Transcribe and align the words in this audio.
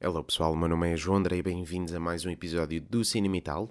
Hello 0.00 0.22
pessoal, 0.22 0.54
meu 0.54 0.68
nome 0.68 0.92
é 0.92 0.96
João 0.96 1.18
André 1.18 1.38
e 1.38 1.42
bem-vindos 1.42 1.92
a 1.92 1.98
mais 1.98 2.24
um 2.24 2.30
episódio 2.30 2.80
do 2.80 3.04
Cinemital. 3.04 3.64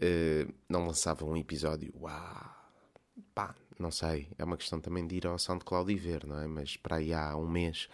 Uh, 0.00 0.52
não 0.68 0.84
lançava 0.84 1.24
um 1.24 1.36
episódio, 1.36 1.94
uau, 1.96 2.72
pá, 3.32 3.54
não 3.78 3.92
sei, 3.92 4.26
é 4.36 4.44
uma 4.44 4.56
questão 4.56 4.80
também 4.80 5.06
de 5.06 5.14
ir 5.14 5.28
ao 5.28 5.38
SoundCloud 5.38 5.92
e 5.92 5.94
ver, 5.94 6.26
não 6.26 6.40
é? 6.40 6.48
Mas 6.48 6.76
para 6.76 6.96
aí 6.96 7.14
há 7.14 7.36
um 7.36 7.48
mês 7.48 7.88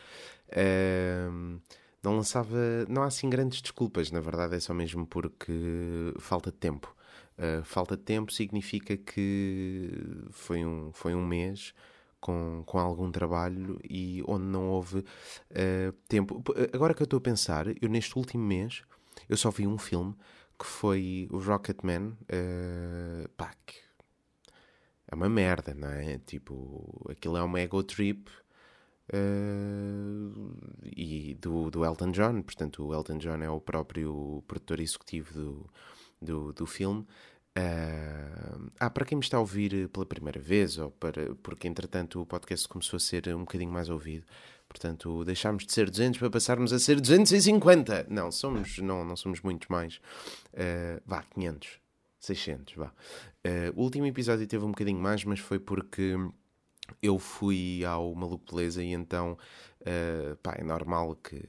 uh, 0.48 1.60
não 2.02 2.16
lançava, 2.16 2.56
não 2.88 3.02
há 3.02 3.08
assim 3.08 3.28
grandes 3.28 3.60
desculpas, 3.60 4.10
na 4.10 4.20
verdade 4.20 4.56
é 4.56 4.60
só 4.60 4.72
mesmo 4.72 5.06
porque 5.06 6.14
falta 6.18 6.50
de 6.50 6.56
tempo. 6.56 6.96
Uh, 7.36 7.62
falta 7.62 7.94
de 7.94 8.04
tempo 8.04 8.32
significa 8.32 8.96
que 8.96 9.90
foi 10.30 10.64
um, 10.64 10.90
foi 10.94 11.14
um 11.14 11.26
mês 11.26 11.74
com, 12.26 12.64
com 12.66 12.78
algum 12.80 13.12
trabalho 13.12 13.78
e 13.88 14.20
onde 14.26 14.44
não 14.46 14.68
houve 14.68 14.98
uh, 14.98 15.92
tempo. 16.08 16.42
Agora 16.72 16.92
que 16.92 17.00
eu 17.00 17.04
estou 17.04 17.18
a 17.18 17.20
pensar, 17.20 17.66
eu 17.80 17.88
neste 17.88 18.18
último 18.18 18.44
mês 18.44 18.82
eu 19.28 19.36
só 19.36 19.48
vi 19.48 19.64
um 19.64 19.78
filme 19.78 20.12
que 20.58 20.66
foi 20.66 21.28
o 21.30 21.38
Rocketman. 21.38 22.16
Uh, 22.22 23.28
pá, 23.36 23.54
que 23.64 23.76
é 25.06 25.14
uma 25.14 25.28
merda, 25.28 25.72
não 25.72 25.88
é? 25.88 26.18
Tipo, 26.18 27.06
aquilo 27.08 27.36
é 27.36 27.42
uma 27.44 27.60
ego 27.60 27.80
trip. 27.84 28.28
Uh, 29.08 30.52
e 30.84 31.34
do, 31.40 31.70
do 31.70 31.84
Elton 31.84 32.10
John, 32.10 32.42
portanto, 32.42 32.84
o 32.84 32.92
Elton 32.92 33.18
John 33.18 33.40
é 33.40 33.48
o 33.48 33.60
próprio 33.60 34.42
produtor 34.48 34.80
executivo 34.80 35.32
do, 35.32 35.70
do, 36.20 36.52
do 36.52 36.66
filme. 36.66 37.06
Uh, 37.56 38.70
ah, 38.78 38.90
para 38.90 39.06
quem 39.06 39.16
me 39.16 39.24
está 39.24 39.38
a 39.38 39.40
ouvir 39.40 39.88
pela 39.88 40.04
primeira 40.04 40.38
vez, 40.38 40.76
ou 40.76 40.90
para, 40.90 41.34
porque 41.36 41.66
entretanto 41.66 42.20
o 42.20 42.26
podcast 42.26 42.68
começou 42.68 42.98
a 42.98 43.00
ser 43.00 43.34
um 43.34 43.40
bocadinho 43.40 43.72
mais 43.72 43.88
ouvido, 43.88 44.26
portanto 44.68 45.24
deixámos 45.24 45.64
de 45.64 45.72
ser 45.72 45.88
200 45.88 46.18
para 46.18 46.28
passarmos 46.28 46.72
a 46.72 46.78
ser 46.78 47.00
250. 47.00 48.08
Não, 48.10 48.30
somos, 48.30 48.78
não, 48.78 49.04
não 49.04 49.16
somos 49.16 49.40
muitos 49.40 49.68
mais. 49.68 49.96
Uh, 50.52 51.00
vá, 51.06 51.22
500, 51.22 51.80
600, 52.20 52.74
vá. 52.74 52.92
Uh, 53.46 53.72
o 53.74 53.82
último 53.82 54.04
episódio 54.04 54.46
teve 54.46 54.64
um 54.64 54.70
bocadinho 54.70 55.00
mais, 55.00 55.24
mas 55.24 55.40
foi 55.40 55.58
porque 55.58 56.14
eu 57.02 57.18
fui 57.18 57.84
ao 57.86 58.14
Maluco 58.14 58.54
Beleza 58.54 58.82
e 58.82 58.92
então 58.92 59.38
uh, 59.80 60.36
pá, 60.42 60.56
é 60.58 60.62
normal 60.62 61.16
que 61.16 61.42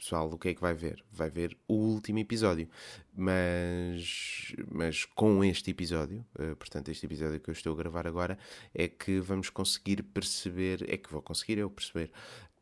pessoal 0.00 0.28
o 0.28 0.38
que 0.38 0.48
é 0.48 0.54
que 0.54 0.60
vai 0.60 0.74
ver? 0.74 1.04
Vai 1.12 1.30
ver 1.30 1.56
o 1.68 1.74
último 1.74 2.18
episódio. 2.18 2.68
Mas, 3.14 4.54
mas 4.70 5.04
com 5.04 5.44
este 5.44 5.70
episódio, 5.70 6.26
uh, 6.38 6.56
portanto, 6.56 6.90
este 6.90 7.06
episódio 7.06 7.38
que 7.38 7.50
eu 7.50 7.52
estou 7.52 7.74
a 7.74 7.76
gravar 7.76 8.06
agora, 8.06 8.38
é 8.74 8.88
que 8.88 9.20
vamos 9.20 9.50
conseguir 9.50 10.02
perceber, 10.02 10.84
é 10.88 10.96
que 10.96 11.12
vou 11.12 11.22
conseguir 11.22 11.58
eu 11.58 11.70
perceber 11.70 12.10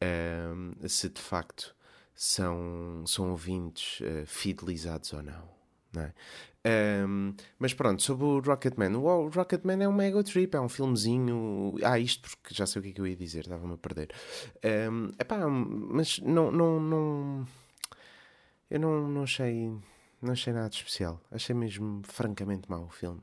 uh, 0.03 0.89
se 0.89 1.09
de 1.09 1.21
facto 1.21 1.75
são, 2.15 3.05
são 3.07 3.31
ouvintes 3.31 4.03
fidelizados 4.27 5.13
ou 5.13 5.23
não. 5.23 5.58
É? 5.97 6.13
Um, 7.07 7.35
mas 7.59 7.73
pronto, 7.73 8.03
sobre 8.03 8.25
o 8.25 8.41
Rocketman. 8.41 8.95
O 8.97 9.29
Rocketman 9.29 9.83
é 9.83 9.89
um 9.89 9.93
mega 9.93 10.23
trip, 10.23 10.55
é 10.55 10.61
um 10.61 10.69
filmezinho. 10.69 11.75
Ah, 11.83 11.99
isto 11.99 12.29
porque 12.29 12.55
já 12.55 12.67
sei 12.67 12.81
o 12.81 12.83
que 12.83 12.91
é 12.91 12.93
que 12.93 13.01
eu 13.01 13.07
ia 13.07 13.17
dizer, 13.17 13.41
estava-me 13.41 13.75
a 13.75 13.79
perder. 13.79 14.11
Um, 14.91 15.11
epá, 15.19 15.49
mas 15.49 16.19
não, 16.21 16.51
não, 16.51 16.81
não. 16.81 17.47
Eu 18.71 18.81
não, 18.81 19.09
não 19.09 19.23
achei. 19.23 19.73
Não 20.21 20.33
achei 20.33 20.53
nada 20.53 20.69
especial. 20.69 21.21
Achei 21.31 21.55
mesmo 21.55 22.03
francamente 22.05 22.69
mau 22.69 22.85
o 22.85 22.91
filme. 22.91 23.21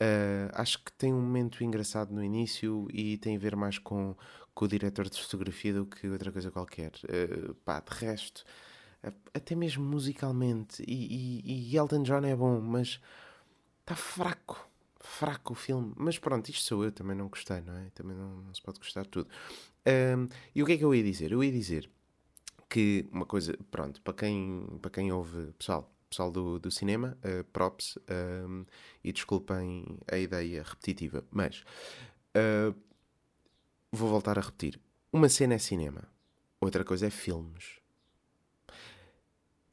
Uh, 0.00 0.52
acho 0.52 0.84
que 0.84 0.92
tem 0.92 1.12
um 1.12 1.20
momento 1.20 1.64
engraçado 1.64 2.12
no 2.12 2.22
início 2.22 2.86
e 2.92 3.16
tem 3.16 3.36
a 3.36 3.38
ver 3.38 3.56
mais 3.56 3.78
com, 3.78 4.14
com 4.54 4.64
o 4.66 4.68
diretor 4.68 5.08
de 5.08 5.18
fotografia 5.18 5.72
do 5.72 5.86
que 5.86 6.06
outra 6.08 6.30
coisa 6.30 6.50
qualquer. 6.50 6.92
Uh, 7.04 7.54
pá, 7.64 7.80
de 7.80 7.94
resto 7.98 8.44
até 9.32 9.54
mesmo 9.54 9.84
musicalmente. 9.84 10.82
E, 10.86 11.42
e, 11.44 11.70
e 11.72 11.76
Elton 11.76 12.02
John 12.02 12.24
é 12.24 12.34
bom, 12.34 12.60
mas 12.60 13.00
está 13.80 13.94
fraco. 13.94 14.68
Fraco 15.00 15.52
o 15.52 15.56
filme. 15.56 15.92
Mas 15.96 16.18
pronto, 16.18 16.48
isto 16.48 16.64
sou 16.64 16.84
eu, 16.84 16.90
também 16.90 17.16
não 17.16 17.28
gostei, 17.28 17.60
não 17.60 17.76
é? 17.76 17.90
Também 17.90 18.16
não, 18.16 18.42
não 18.42 18.54
se 18.54 18.60
pode 18.60 18.78
gostar 18.78 19.02
de 19.02 19.08
tudo. 19.08 19.30
Um, 19.86 20.26
e 20.54 20.62
o 20.62 20.66
que 20.66 20.72
é 20.72 20.76
que 20.76 20.84
eu 20.84 20.94
ia 20.94 21.02
dizer? 21.02 21.30
Eu 21.30 21.44
ia 21.44 21.52
dizer 21.52 21.88
que 22.68 23.06
uma 23.12 23.24
coisa, 23.24 23.56
pronto, 23.70 24.02
para 24.02 24.14
quem, 24.14 24.66
para 24.82 24.90
quem 24.90 25.12
ouve, 25.12 25.52
pessoal, 25.52 25.88
pessoal 26.10 26.30
do, 26.30 26.58
do 26.58 26.70
cinema, 26.70 27.16
uh, 27.24 27.44
props, 27.44 27.96
um, 28.46 28.64
e 29.04 29.12
desculpem 29.12 29.98
a 30.10 30.18
ideia 30.18 30.62
repetitiva, 30.64 31.24
mas 31.30 31.64
uh, 32.36 32.74
vou 33.92 34.08
voltar 34.08 34.38
a 34.38 34.42
repetir. 34.42 34.80
Uma 35.12 35.28
cena 35.28 35.54
é 35.54 35.58
cinema, 35.58 36.02
outra 36.60 36.84
coisa 36.84 37.06
é 37.06 37.10
filmes. 37.10 37.78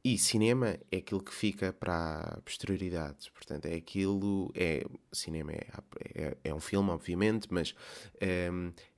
E 0.06 0.18
cinema 0.18 0.78
é 0.92 0.98
aquilo 0.98 1.22
que 1.22 1.32
fica 1.32 1.72
para 1.72 2.36
a 2.36 2.40
posterioridade. 2.42 3.32
Portanto, 3.32 3.64
é 3.64 3.74
aquilo. 3.74 4.52
É, 4.54 4.84
cinema 5.10 5.52
é, 5.52 5.66
é, 6.14 6.36
é 6.44 6.54
um 6.54 6.60
filme, 6.60 6.90
obviamente, 6.90 7.48
mas 7.50 7.74
é, 8.20 8.50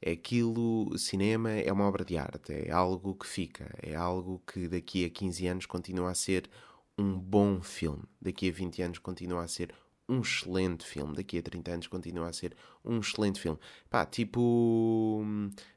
é 0.03 0.11
aquilo. 0.11 0.99
Cinema 0.99 1.53
é 1.53 1.73
uma 1.73 1.87
obra 1.87 2.05
de 2.05 2.19
arte, 2.19 2.53
é 2.53 2.73
algo 2.73 3.15
que 3.15 3.27
fica, 3.27 3.73
é 3.81 3.95
algo 3.95 4.43
que 4.53 4.67
daqui 4.67 5.05
a 5.05 5.11
15 5.11 5.47
anos 5.47 5.67
continua 5.67 6.11
a 6.11 6.15
ser 6.15 6.51
um 6.99 7.17
bom 7.17 7.63
filme, 7.63 8.03
daqui 8.21 8.49
a 8.49 8.53
20 8.53 8.83
anos 8.83 8.99
continua 8.99 9.45
a 9.45 9.49
ser 9.49 9.73
um 10.09 10.21
excelente 10.21 10.85
filme, 10.85 11.15
daqui 11.15 11.39
a 11.39 11.43
30 11.43 11.71
anos 11.71 11.87
continua 11.87 12.29
a 12.29 12.33
ser 12.33 12.57
um 12.85 12.99
excelente 12.99 13.41
filme. 13.41 13.61
Pá, 13.89 14.05
tipo. 14.05 15.25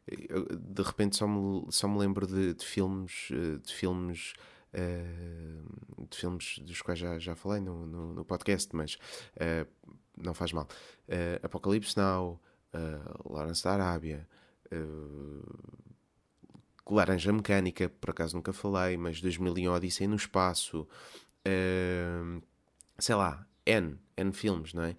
De 0.07 0.81
repente 0.81 1.17
só 1.17 1.27
me, 1.27 1.67
só 1.69 1.87
me 1.87 1.99
lembro 1.99 2.25
de, 2.25 2.55
de 2.55 2.65
filmes. 2.65 3.27
De 3.63 3.71
filmes 3.71 4.33
uh, 4.73 6.07
de 6.09 6.17
filmes 6.17 6.59
dos 6.59 6.81
quais 6.81 6.99
já, 6.99 7.19
já 7.19 7.35
falei 7.35 7.61
no, 7.61 7.85
no, 7.85 8.13
no 8.13 8.25
podcast, 8.25 8.75
mas 8.75 8.95
uh, 9.35 9.67
não 10.17 10.33
faz 10.33 10.51
mal. 10.51 10.67
Uh, 11.07 11.43
Apocalipse 11.43 11.97
Now, 11.97 12.39
Lawrence 13.25 13.63
da 13.63 13.71
Arábia, 13.71 14.27
Laranja 16.87 17.33
Mecânica, 17.33 17.89
por 17.89 18.11
acaso 18.11 18.35
nunca 18.35 18.53
falei, 18.53 18.95
mas 18.95 19.19
2001 19.21 19.71
Odisseia 19.71 20.07
no 20.07 20.15
Espaço, 20.15 20.87
sei 22.99 23.15
lá, 23.15 23.47
N, 23.65 23.97
N 24.15 24.31
filmes, 24.31 24.73
não 24.73 24.83
é? 24.83 24.95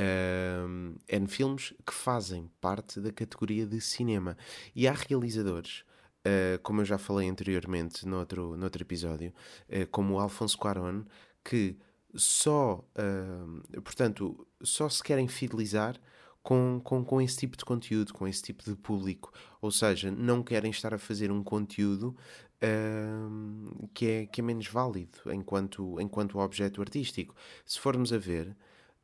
Uh, 0.00 0.98
N 1.08 1.28
filmes 1.28 1.72
que 1.86 1.94
fazem 1.94 2.50
parte 2.60 3.00
da 3.00 3.12
categoria 3.12 3.64
de 3.64 3.80
cinema. 3.80 4.36
E 4.74 4.88
há 4.88 4.92
realizadores 4.92 5.84
uh, 6.24 6.58
como 6.62 6.80
eu 6.80 6.84
já 6.84 6.98
falei 6.98 7.28
anteriormente 7.28 8.06
noutro, 8.06 8.56
noutro 8.56 8.82
episódio, 8.82 9.32
uh, 9.68 9.86
como 9.90 10.14
o 10.14 10.18
Alfonso 10.18 10.58
Cuarón, 10.58 11.04
que 11.44 11.76
só, 12.14 12.84
uh, 12.96 13.82
portanto, 13.82 14.46
só 14.62 14.88
se 14.88 15.02
querem 15.02 15.28
fidelizar 15.28 16.00
com, 16.42 16.80
com, 16.82 17.04
com 17.04 17.20
esse 17.20 17.38
tipo 17.38 17.56
de 17.56 17.64
conteúdo, 17.64 18.12
com 18.12 18.26
esse 18.28 18.42
tipo 18.42 18.62
de 18.64 18.76
público. 18.76 19.32
Ou 19.60 19.70
seja, 19.70 20.10
não 20.10 20.42
querem 20.42 20.70
estar 20.70 20.94
a 20.94 20.98
fazer 20.98 21.30
um 21.30 21.42
conteúdo 21.42 22.16
uh, 22.62 23.88
que, 23.94 24.06
é, 24.06 24.26
que 24.26 24.40
é 24.40 24.44
menos 24.44 24.68
válido 24.68 25.18
enquanto, 25.32 26.00
enquanto 26.00 26.38
objeto 26.38 26.80
artístico. 26.80 27.34
Se 27.64 27.78
formos 27.78 28.12
a 28.12 28.18
ver, 28.18 28.56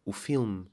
o 0.04 0.12
filme 0.12 0.66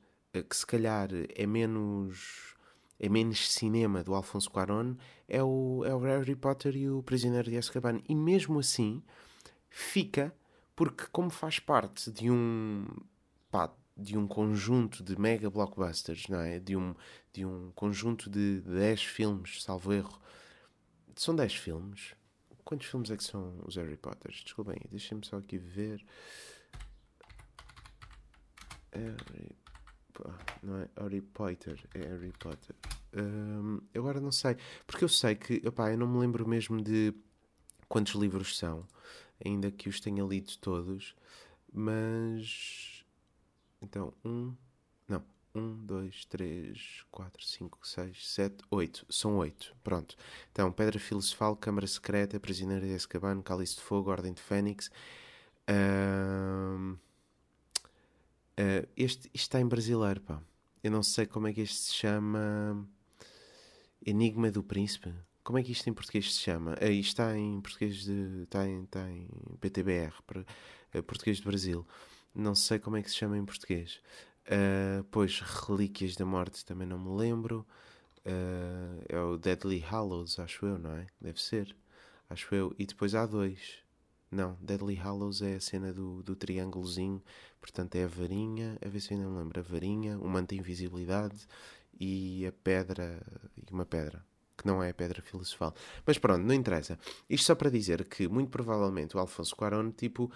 que 0.50 0.56
se 0.56 0.68
calhar 0.68 1.10
é 1.36 1.48
menos 1.48 2.57
é 3.00 3.08
menos 3.10 3.52
cinema 3.52 4.04
do 4.04 4.16
Alfonso 4.16 4.50
Cuarón 4.50 4.96
é 5.28 5.44
o, 5.44 5.84
é 5.86 5.94
o 5.94 6.00
Harry 6.00 6.36
Potter 6.36 6.76
e 6.76 6.90
o 6.90 7.04
Prisioneiro 7.04 7.50
de 7.50 7.58
Azkaban. 7.58 8.02
E 8.08 8.16
mesmo 8.16 8.60
assim 8.60 9.04
fica, 9.70 10.34
porque 10.76 11.06
como 11.12 11.30
faz 11.30 11.60
parte 11.60 12.12
de 12.12 12.32
um 12.32 12.88
pá, 13.52 13.72
de 13.96 14.18
um 14.18 14.28
conjunto 14.28 15.04
de 15.04 15.20
mega 15.20 15.50
blockbusters, 15.50 16.28
não 16.28 16.40
é? 16.40 16.60
De 16.60 16.76
um, 16.76 16.96
de 17.32 17.46
um 17.46 17.72
conjunto 17.76 18.30
de 18.30 18.62
10 18.62 19.04
filmes, 19.04 19.64
salvo 19.64 19.94
erro. 19.94 20.20
São 21.16 21.36
10 21.36 21.56
filmes. 21.56 22.16
Quantos 22.64 22.88
filmes 22.88 23.10
é 23.10 23.18
que 23.18 23.24
são 23.24 23.60
os 23.66 23.76
Harry 23.76 23.96
Potters? 23.96 24.44
Desculpem, 24.44 24.76
deixem-me 24.90 25.26
só 25.26 25.38
aqui 25.38 25.58
ver. 25.58 26.04
Harry 28.92 29.56
não 30.64 30.78
é 30.80 30.90
Harry 30.98 31.22
Potter, 31.22 31.80
é 31.94 32.00
Harry 32.00 32.34
Potter. 32.40 32.76
Um, 33.14 33.80
agora 33.96 34.20
não 34.20 34.32
sei, 34.32 34.58
porque 34.86 35.04
eu 35.04 35.10
sei 35.10 35.36
que, 35.36 35.62
opá, 35.68 35.92
eu 35.92 35.98
não 35.98 36.08
me 36.08 36.20
lembro 36.20 36.48
mesmo 36.48 36.82
de 36.82 37.14
quantos 37.88 38.14
livros 38.14 38.58
são, 38.58 38.86
ainda 39.44 39.72
que 39.72 39.90
os 39.90 40.00
tenha 40.00 40.24
lido 40.24 40.58
todos, 40.58 41.16
mas 41.74 42.98
então, 43.82 44.14
um, 44.26 44.54
não, 45.08 45.24
um, 45.54 45.86
dois, 45.86 46.26
três, 46.26 47.06
quatro, 47.12 47.46
cinco, 47.46 47.80
seis, 47.84 48.28
sete, 48.28 48.64
oito, 48.72 49.06
são 49.10 49.38
oito, 49.38 49.76
pronto. 49.84 50.16
Então, 50.52 50.72
Pedra 50.72 51.00
Filosofal, 51.00 51.56
Câmara 51.56 51.88
Secreta, 51.88 52.40
Prisioneiro 52.40 52.86
de 52.86 52.96
Azkaban, 52.96 53.42
Cálice 53.42 53.76
de 53.76 53.82
Fogo, 53.82 54.12
Ordem 54.12 54.34
de 54.34 54.42
Fênix. 54.42 54.90
Um, 55.70 56.98
Uh, 58.60 58.88
este, 58.96 59.28
isto 59.34 59.36
está 59.36 59.62
em 59.62 59.68
brasileiro, 59.68 60.22
pá. 60.22 60.42
Eu 60.84 60.92
não 60.92 61.04
sei 61.04 61.26
como 61.26 61.48
é 61.48 61.54
que 61.54 61.62
este 61.62 61.78
se 61.78 61.94
chama. 61.94 62.88
Enigma 64.06 64.50
do 64.52 64.64
Príncipe? 64.64 65.14
como 65.48 65.58
é 65.58 65.64
que 65.64 65.72
isto 65.72 65.90
em 65.90 65.94
português 65.94 66.36
se 66.36 66.42
chama? 66.42 66.74
Uh, 66.74 66.92
isto 66.92 67.22
está 67.22 67.38
em 67.38 67.62
português 67.62 68.04
de. 68.04 68.44
está 68.44 68.68
em, 68.68 68.84
está 68.84 69.10
em 69.10 69.30
PTBR, 69.62 70.14
uh, 70.94 71.04
português 71.04 71.38
de 71.38 71.46
Brasil. 71.46 71.88
Não 72.36 72.54
sei 72.54 72.80
como 72.80 72.98
é 72.98 73.02
que 73.02 73.10
se 73.10 73.16
chama 73.16 73.38
em 73.38 73.46
português. 73.46 74.02
Uh, 74.44 75.06
pois, 75.10 75.40
Relíquias 75.40 76.18
da 76.18 76.26
Morte 76.26 76.66
também 76.66 76.86
não 76.86 77.00
me 77.00 77.16
lembro. 77.18 77.66
Uh, 78.26 79.02
é 79.08 79.18
o 79.22 79.38
Deadly 79.38 79.80
Hallows, 79.80 80.38
acho 80.38 80.66
eu, 80.66 80.78
não 80.78 80.92
é? 80.98 81.08
Deve 81.22 81.42
ser. 81.42 81.74
Acho 82.30 82.54
eu. 82.54 82.76
E 82.78 82.86
depois 82.86 83.16
há 83.16 83.26
dois. 83.26 83.78
Não, 84.30 84.58
Deadly 84.62 84.96
Hallows 84.96 85.42
é 85.42 85.56
a 85.56 85.62
cena 85.62 85.94
do, 85.94 86.22
do 86.24 86.36
triângulozinho. 86.36 87.24
Portanto, 87.60 87.96
é 87.96 88.04
a 88.04 88.08
varinha. 88.08 88.78
A 88.86 88.90
ver 88.90 89.00
se 89.00 89.14
eu 89.14 89.18
ainda 89.18 89.30
me 89.30 89.38
lembro. 89.38 89.60
A 89.60 89.64
varinha, 89.64 90.18
o 90.20 90.28
manto 90.28 90.54
de 90.54 90.60
invisibilidade 90.60 91.48
e 92.00 92.46
a 92.46 92.52
pedra. 92.52 93.22
E 93.56 93.74
uma 93.74 93.86
pedra. 93.86 94.26
Que 94.58 94.66
não 94.66 94.82
é 94.82 94.90
a 94.90 94.94
pedra 94.94 95.22
filosofal. 95.22 95.74
Mas 96.06 96.18
pronto, 96.18 96.44
não 96.44 96.54
interessa. 96.54 96.98
Isto 97.30 97.46
só 97.46 97.56
para 97.56 97.70
dizer 97.70 98.06
que, 98.06 98.28
muito 98.28 98.50
provavelmente, 98.50 99.16
o 99.16 99.20
Alfonso 99.20 99.56
Cuarón, 99.56 99.92
tipo, 99.92 100.32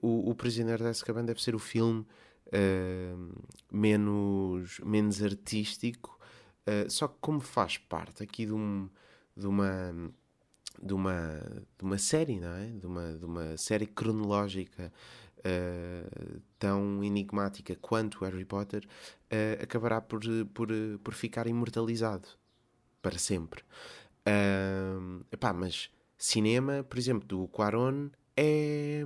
o, 0.00 0.30
o 0.30 0.34
Prisioneiro 0.34 0.84
de 0.84 0.90
Azkaban 0.90 1.24
deve 1.24 1.42
ser 1.42 1.54
o 1.54 1.58
filme 1.58 2.06
uh, 2.46 3.42
menos, 3.72 4.78
menos 4.80 5.22
artístico. 5.22 6.18
Uh, 6.62 6.88
só 6.90 7.08
que 7.08 7.16
como 7.20 7.40
faz 7.40 7.76
parte 7.76 8.22
aqui 8.22 8.46
de, 8.46 8.52
um, 8.52 8.88
de 9.36 9.46
uma 9.46 9.92
de 10.82 10.94
uma, 10.94 11.40
de 11.78 11.84
uma 11.84 11.98
série, 11.98 12.38
não 12.38 12.54
é? 12.54 12.66
De 12.66 12.86
uma, 12.86 13.16
de 13.16 13.24
uma 13.24 13.56
série 13.56 13.86
cronológica 13.86 14.92
uh, 15.46 16.42
tão 16.58 17.02
enigmática 17.04 17.76
quanto 17.76 18.24
Harry 18.24 18.44
Potter, 18.44 18.84
uh, 18.84 19.62
acabará 19.62 20.00
por, 20.00 20.20
por, 20.52 20.68
por 21.02 21.14
ficar 21.14 21.46
imortalizado 21.46 22.28
para 23.00 23.18
sempre. 23.18 23.62
Uh, 24.26 25.24
epá, 25.30 25.52
mas 25.52 25.90
cinema, 26.18 26.82
por 26.82 26.98
exemplo, 26.98 27.26
do 27.26 27.46
Quaron 27.48 28.10
é, 28.36 29.02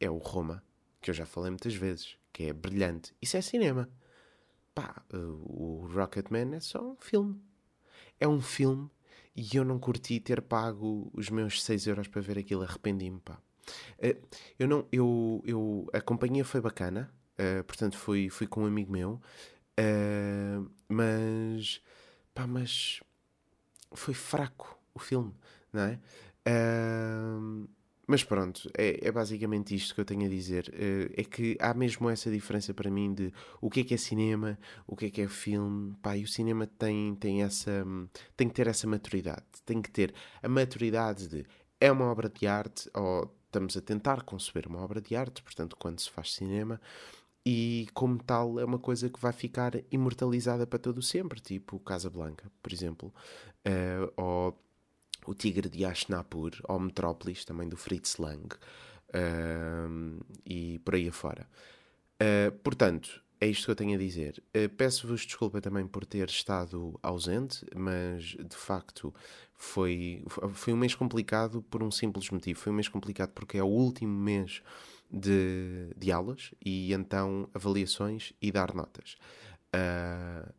é 0.00 0.10
o 0.10 0.18
Roma, 0.18 0.62
que 1.00 1.10
eu 1.10 1.14
já 1.14 1.26
falei 1.26 1.50
muitas 1.50 1.74
vezes, 1.74 2.16
que 2.32 2.44
é 2.44 2.52
brilhante. 2.52 3.14
Isso 3.20 3.36
é 3.36 3.42
cinema. 3.42 3.88
Pá, 4.74 5.04
o 5.12 5.86
Rocketman 5.92 6.54
é 6.56 6.60
só 6.60 6.82
um 6.82 6.96
filme. 6.96 7.38
É 8.18 8.26
um 8.26 8.40
filme 8.40 8.90
e 9.36 9.56
eu 9.56 9.64
não 9.64 9.78
curti 9.78 10.18
ter 10.20 10.40
pago 10.40 11.10
os 11.12 11.28
meus 11.28 11.62
6 11.62 11.86
euros 11.86 12.08
para 12.08 12.22
ver 12.22 12.38
aquilo, 12.38 12.62
arrependi-me, 12.62 13.20
pá. 13.20 13.38
Uh, 13.98 14.20
eu 14.58 14.68
não, 14.68 14.86
eu, 14.92 15.42
eu, 15.44 15.86
a 15.92 16.00
companhia 16.00 16.44
foi 16.44 16.60
bacana, 16.60 17.12
uh, 17.38 17.64
portanto 17.64 17.96
fui, 17.96 18.28
fui 18.28 18.46
com 18.46 18.62
um 18.62 18.66
amigo 18.66 18.90
meu, 18.90 19.20
uh, 19.78 20.70
mas, 20.88 21.80
pá, 22.34 22.46
mas 22.46 23.00
foi 23.92 24.14
fraco 24.14 24.78
o 24.94 24.98
filme, 24.98 25.34
não 25.72 25.82
é? 25.82 25.98
Mas 28.04 28.24
pronto, 28.24 28.68
é, 28.76 29.06
é, 29.06 29.12
basicamente 29.12 29.74
isto 29.74 29.94
que 29.94 30.00
eu 30.00 30.04
tenho 30.04 30.26
a 30.26 30.28
dizer. 30.28 30.70
É 31.16 31.22
que 31.22 31.56
há 31.60 31.72
mesmo 31.72 32.10
essa 32.10 32.30
diferença 32.30 32.74
para 32.74 32.90
mim 32.90 33.14
de 33.14 33.32
o 33.60 33.70
que 33.70 33.80
é 33.80 33.84
que 33.84 33.94
é 33.94 33.96
cinema, 33.96 34.58
o 34.86 34.96
que 34.96 35.06
é 35.06 35.10
que 35.10 35.22
é 35.22 35.28
filme. 35.28 35.94
Pá, 36.02 36.16
e 36.16 36.24
o 36.24 36.28
cinema 36.28 36.66
tem, 36.66 37.14
tem, 37.14 37.42
essa, 37.42 37.86
tem 38.36 38.48
que 38.48 38.54
ter 38.54 38.66
essa 38.66 38.86
maturidade. 38.88 39.44
Tem 39.64 39.80
que 39.80 39.90
ter 39.90 40.12
a 40.42 40.48
maturidade 40.48 41.28
de 41.28 41.46
é 41.82 41.90
uma 41.90 42.04
obra 42.04 42.28
de 42.28 42.46
arte, 42.46 42.88
ou 42.94 43.28
estamos 43.52 43.76
a 43.76 43.82
tentar 43.82 44.22
conceber 44.22 44.66
uma 44.66 44.80
obra 44.80 44.98
de 45.00 45.14
arte, 45.14 45.42
portanto, 45.42 45.76
quando 45.76 46.00
se 46.00 46.10
faz 46.10 46.32
cinema, 46.32 46.80
e 47.44 47.86
como 47.92 48.22
tal 48.22 48.58
é 48.58 48.64
uma 48.64 48.78
coisa 48.78 49.10
que 49.10 49.20
vai 49.20 49.32
ficar 49.32 49.74
imortalizada 49.90 50.66
para 50.66 50.78
todo 50.78 51.02
sempre, 51.02 51.38
tipo 51.38 51.78
Casa 51.80 52.08
Blanca, 52.08 52.50
por 52.62 52.72
exemplo, 52.72 53.12
uh, 53.66 54.12
ou 54.16 54.58
o 55.26 55.34
Tigre 55.34 55.68
de 55.68 55.84
Ashnapur, 55.84 56.52
ou 56.64 56.80
Metrópolis, 56.80 57.44
também 57.44 57.68
do 57.68 57.76
Fritz 57.76 58.16
Lang, 58.16 58.46
uh, 58.46 60.24
e 60.46 60.78
por 60.78 60.94
aí 60.94 61.08
afora. 61.08 61.46
Uh, 62.14 62.52
portanto, 62.58 63.22
é 63.42 63.46
isto 63.46 63.64
que 63.64 63.70
eu 63.72 63.74
tenho 63.74 63.94
a 63.94 63.98
dizer. 63.98 64.40
Uh, 64.56 64.68
Peço-vos 64.68 65.26
desculpa 65.26 65.60
também 65.60 65.84
por 65.84 66.06
ter 66.06 66.28
estado 66.28 66.98
ausente, 67.02 67.66
mas 67.74 68.36
de 68.38 68.56
facto 68.56 69.12
foi, 69.54 70.24
foi 70.54 70.72
um 70.72 70.76
mês 70.76 70.94
complicado 70.94 71.60
por 71.62 71.82
um 71.82 71.90
simples 71.90 72.30
motivo. 72.30 72.60
Foi 72.60 72.72
um 72.72 72.76
mês 72.76 72.88
complicado 72.88 73.30
porque 73.30 73.58
é 73.58 73.62
o 73.62 73.66
último 73.66 74.16
mês 74.16 74.62
de, 75.10 75.88
de 75.96 76.12
aulas 76.12 76.52
e 76.64 76.92
então 76.92 77.48
avaliações 77.52 78.32
e 78.40 78.52
dar 78.52 78.72
notas. 78.74 79.16
Uh, 79.74 80.52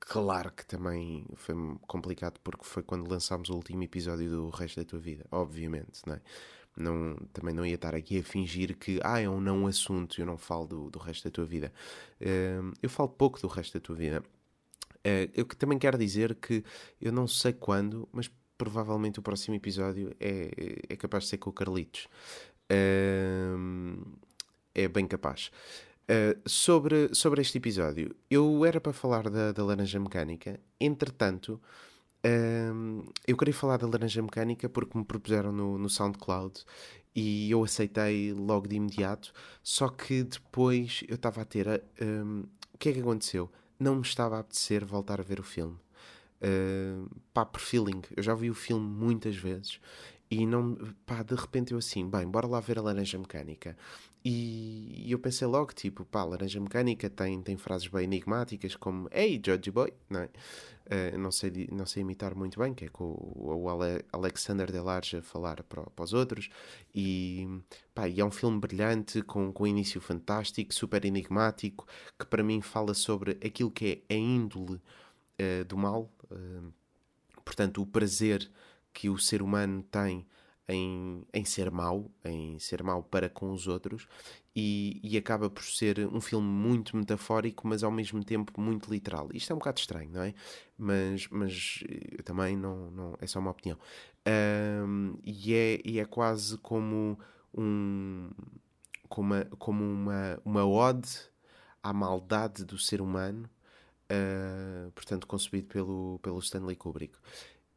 Claro 0.00 0.50
que 0.50 0.66
também 0.66 1.24
foi 1.36 1.54
complicado 1.86 2.40
porque 2.42 2.64
foi 2.64 2.82
quando 2.82 3.08
lançámos 3.08 3.48
o 3.50 3.54
último 3.54 3.82
episódio 3.84 4.28
do 4.28 4.48
Resto 4.48 4.80
da 4.80 4.84
Tua 4.84 4.98
Vida, 4.98 5.24
obviamente, 5.30 6.00
não 6.06 6.14
é? 6.14 6.20
Não, 6.76 7.16
também 7.32 7.54
não 7.54 7.66
ia 7.66 7.74
estar 7.74 7.94
aqui 7.94 8.18
a 8.18 8.22
fingir 8.22 8.76
que 8.76 9.00
ah, 9.02 9.20
é 9.20 9.28
um 9.28 9.40
não 9.40 9.66
assunto 9.66 10.20
eu 10.20 10.24
não 10.24 10.38
falo 10.38 10.66
do, 10.66 10.90
do 10.90 10.98
resto 10.98 11.24
da 11.24 11.30
tua 11.30 11.44
vida. 11.44 11.72
Uh, 12.20 12.72
eu 12.82 12.88
falo 12.88 13.08
pouco 13.08 13.40
do 13.40 13.48
resto 13.48 13.74
da 13.74 13.80
tua 13.80 13.96
vida. 13.96 14.22
Uh, 14.98 15.30
eu 15.34 15.44
também 15.44 15.78
quero 15.78 15.98
dizer 15.98 16.34
que 16.34 16.64
eu 17.00 17.12
não 17.12 17.26
sei 17.26 17.52
quando, 17.52 18.08
mas 18.12 18.30
provavelmente 18.56 19.18
o 19.18 19.22
próximo 19.22 19.54
episódio 19.54 20.14
é, 20.20 20.50
é 20.88 20.96
capaz 20.96 21.24
de 21.24 21.30
ser 21.30 21.38
com 21.38 21.50
o 21.50 21.52
Carlitos. 21.52 22.06
Uh, 22.70 24.16
é 24.74 24.86
bem 24.86 25.06
capaz. 25.06 25.50
Uh, 26.10 26.48
sobre, 26.48 27.14
sobre 27.14 27.40
este 27.40 27.58
episódio, 27.58 28.14
eu 28.30 28.64
era 28.64 28.80
para 28.80 28.92
falar 28.92 29.30
da, 29.30 29.52
da 29.52 29.64
Laranja 29.64 29.98
Mecânica, 29.98 30.60
entretanto, 30.80 31.60
uh, 32.24 33.12
eu 33.26 33.36
queria 33.36 33.54
falar 33.54 33.76
da 33.76 33.86
Laranja 33.86 34.22
Mecânica 34.22 34.68
porque 34.68 34.96
me 34.96 35.04
propuseram 35.04 35.52
no, 35.52 35.78
no 35.78 35.88
SoundCloud 35.88 36.64
e 37.14 37.50
eu 37.50 37.64
aceitei 37.64 38.32
logo 38.32 38.68
de 38.68 38.76
imediato, 38.76 39.32
só 39.62 39.88
que 39.88 40.22
depois 40.22 41.02
eu 41.08 41.16
estava 41.16 41.42
a 41.42 41.44
ter. 41.44 41.66
Uh, 41.68 42.48
o 42.72 42.78
que 42.78 42.88
é 42.88 42.92
que 42.92 43.00
aconteceu? 43.00 43.50
Não 43.78 43.96
me 43.96 44.02
estava 44.02 44.36
a 44.36 44.40
apetecer 44.40 44.84
voltar 44.84 45.20
a 45.20 45.24
ver 45.24 45.40
o 45.40 45.42
filme. 45.42 45.76
Uh, 46.42 47.08
pá, 47.34 47.44
por 47.44 47.60
feeling. 47.60 48.02
Eu 48.16 48.22
já 48.22 48.34
vi 48.34 48.50
o 48.50 48.54
filme 48.54 48.86
muitas 48.86 49.36
vezes 49.36 49.78
e 50.30 50.46
não, 50.46 50.76
pá, 51.04 51.22
de 51.22 51.34
repente 51.34 51.72
eu 51.72 51.78
assim, 51.78 52.08
bem, 52.08 52.26
bora 52.26 52.46
lá 52.46 52.60
ver 52.60 52.78
a 52.78 52.82
Laranja 52.82 53.18
Mecânica. 53.18 53.76
E, 54.24 55.06
eu 55.10 55.18
pensei 55.18 55.46
logo, 55.46 55.72
tipo, 55.72 56.04
pá, 56.04 56.24
Laranja 56.24 56.60
Mecânica 56.60 57.08
tem, 57.08 57.40
tem 57.42 57.56
frases 57.56 57.88
bem 57.88 58.04
enigmáticas 58.04 58.76
como 58.76 59.08
Hey, 59.12 59.40
Georgie 59.44 59.70
Boy, 59.70 59.92
não 60.08 60.20
é? 60.20 60.28
Uh, 60.86 61.18
não, 61.18 61.30
sei, 61.30 61.68
não 61.70 61.86
sei 61.86 62.02
imitar 62.02 62.34
muito 62.34 62.58
bem, 62.58 62.74
que 62.74 62.84
é 62.84 62.88
com 62.88 63.04
o, 63.04 63.54
o 63.54 63.68
Alexander 64.12 64.70
Delarge 64.70 65.18
a 65.18 65.22
falar 65.22 65.62
para, 65.62 65.82
para, 65.82 66.04
os 66.04 66.12
outros. 66.12 66.50
E, 66.94 67.48
pá, 67.94 68.08
e 68.08 68.20
é 68.20 68.24
um 68.24 68.30
filme 68.30 68.58
brilhante, 68.58 69.22
com, 69.22 69.52
com 69.52 69.64
um 69.64 69.66
início 69.68 70.00
fantástico, 70.00 70.74
super 70.74 71.04
enigmático, 71.04 71.86
que 72.18 72.26
para 72.26 72.42
mim 72.42 72.60
fala 72.60 72.92
sobre 72.92 73.38
aquilo 73.44 73.70
que 73.70 74.04
é 74.08 74.14
a 74.14 74.16
índole 74.16 74.74
uh, 74.74 75.64
do 75.66 75.78
mal, 75.78 76.10
uh, 76.30 76.72
portanto, 77.44 77.80
o 77.80 77.86
prazer 77.86 78.50
que 78.92 79.08
o 79.08 79.16
ser 79.16 79.40
humano 79.42 79.82
tem 79.84 80.26
em, 80.70 81.26
em 81.32 81.44
ser 81.44 81.70
mau, 81.70 82.10
em 82.24 82.58
ser 82.58 82.82
mau 82.82 83.02
para 83.02 83.28
com 83.28 83.50
os 83.50 83.66
outros, 83.66 84.06
e, 84.54 85.00
e, 85.02 85.16
acaba 85.16 85.48
por 85.48 85.62
ser 85.62 86.08
um 86.12 86.20
filme 86.20 86.46
muito 86.46 86.96
metafórico, 86.96 87.66
mas 87.68 87.84
ao 87.84 87.90
mesmo 87.90 88.22
tempo 88.24 88.60
muito 88.60 88.90
literal. 88.90 89.28
Isto 89.32 89.52
é 89.52 89.54
um 89.54 89.58
bocado 89.58 89.78
estranho, 89.78 90.10
não 90.10 90.22
é? 90.22 90.34
Mas, 90.76 91.28
mas 91.28 91.84
eu 92.18 92.22
também 92.24 92.56
não, 92.56 92.90
não 92.90 93.16
é 93.20 93.26
só 93.26 93.38
uma 93.38 93.52
opinião. 93.52 93.78
Um, 94.86 95.14
e, 95.24 95.54
é, 95.54 95.80
e 95.84 95.98
é 96.00 96.04
quase 96.04 96.58
como 96.58 97.18
um 97.54 98.30
como 99.08 99.34
uma, 99.34 99.44
como 99.58 99.82
uma, 99.84 100.40
uma 100.44 100.64
ode 100.64 101.08
à 101.82 101.92
maldade 101.92 102.64
do 102.64 102.78
ser 102.78 103.00
humano, 103.00 103.50
uh, 104.10 104.90
portanto 104.92 105.26
concebido 105.26 105.66
pelo, 105.66 106.20
pelo 106.22 106.38
Stanley 106.38 106.76
Kubrick. 106.76 107.18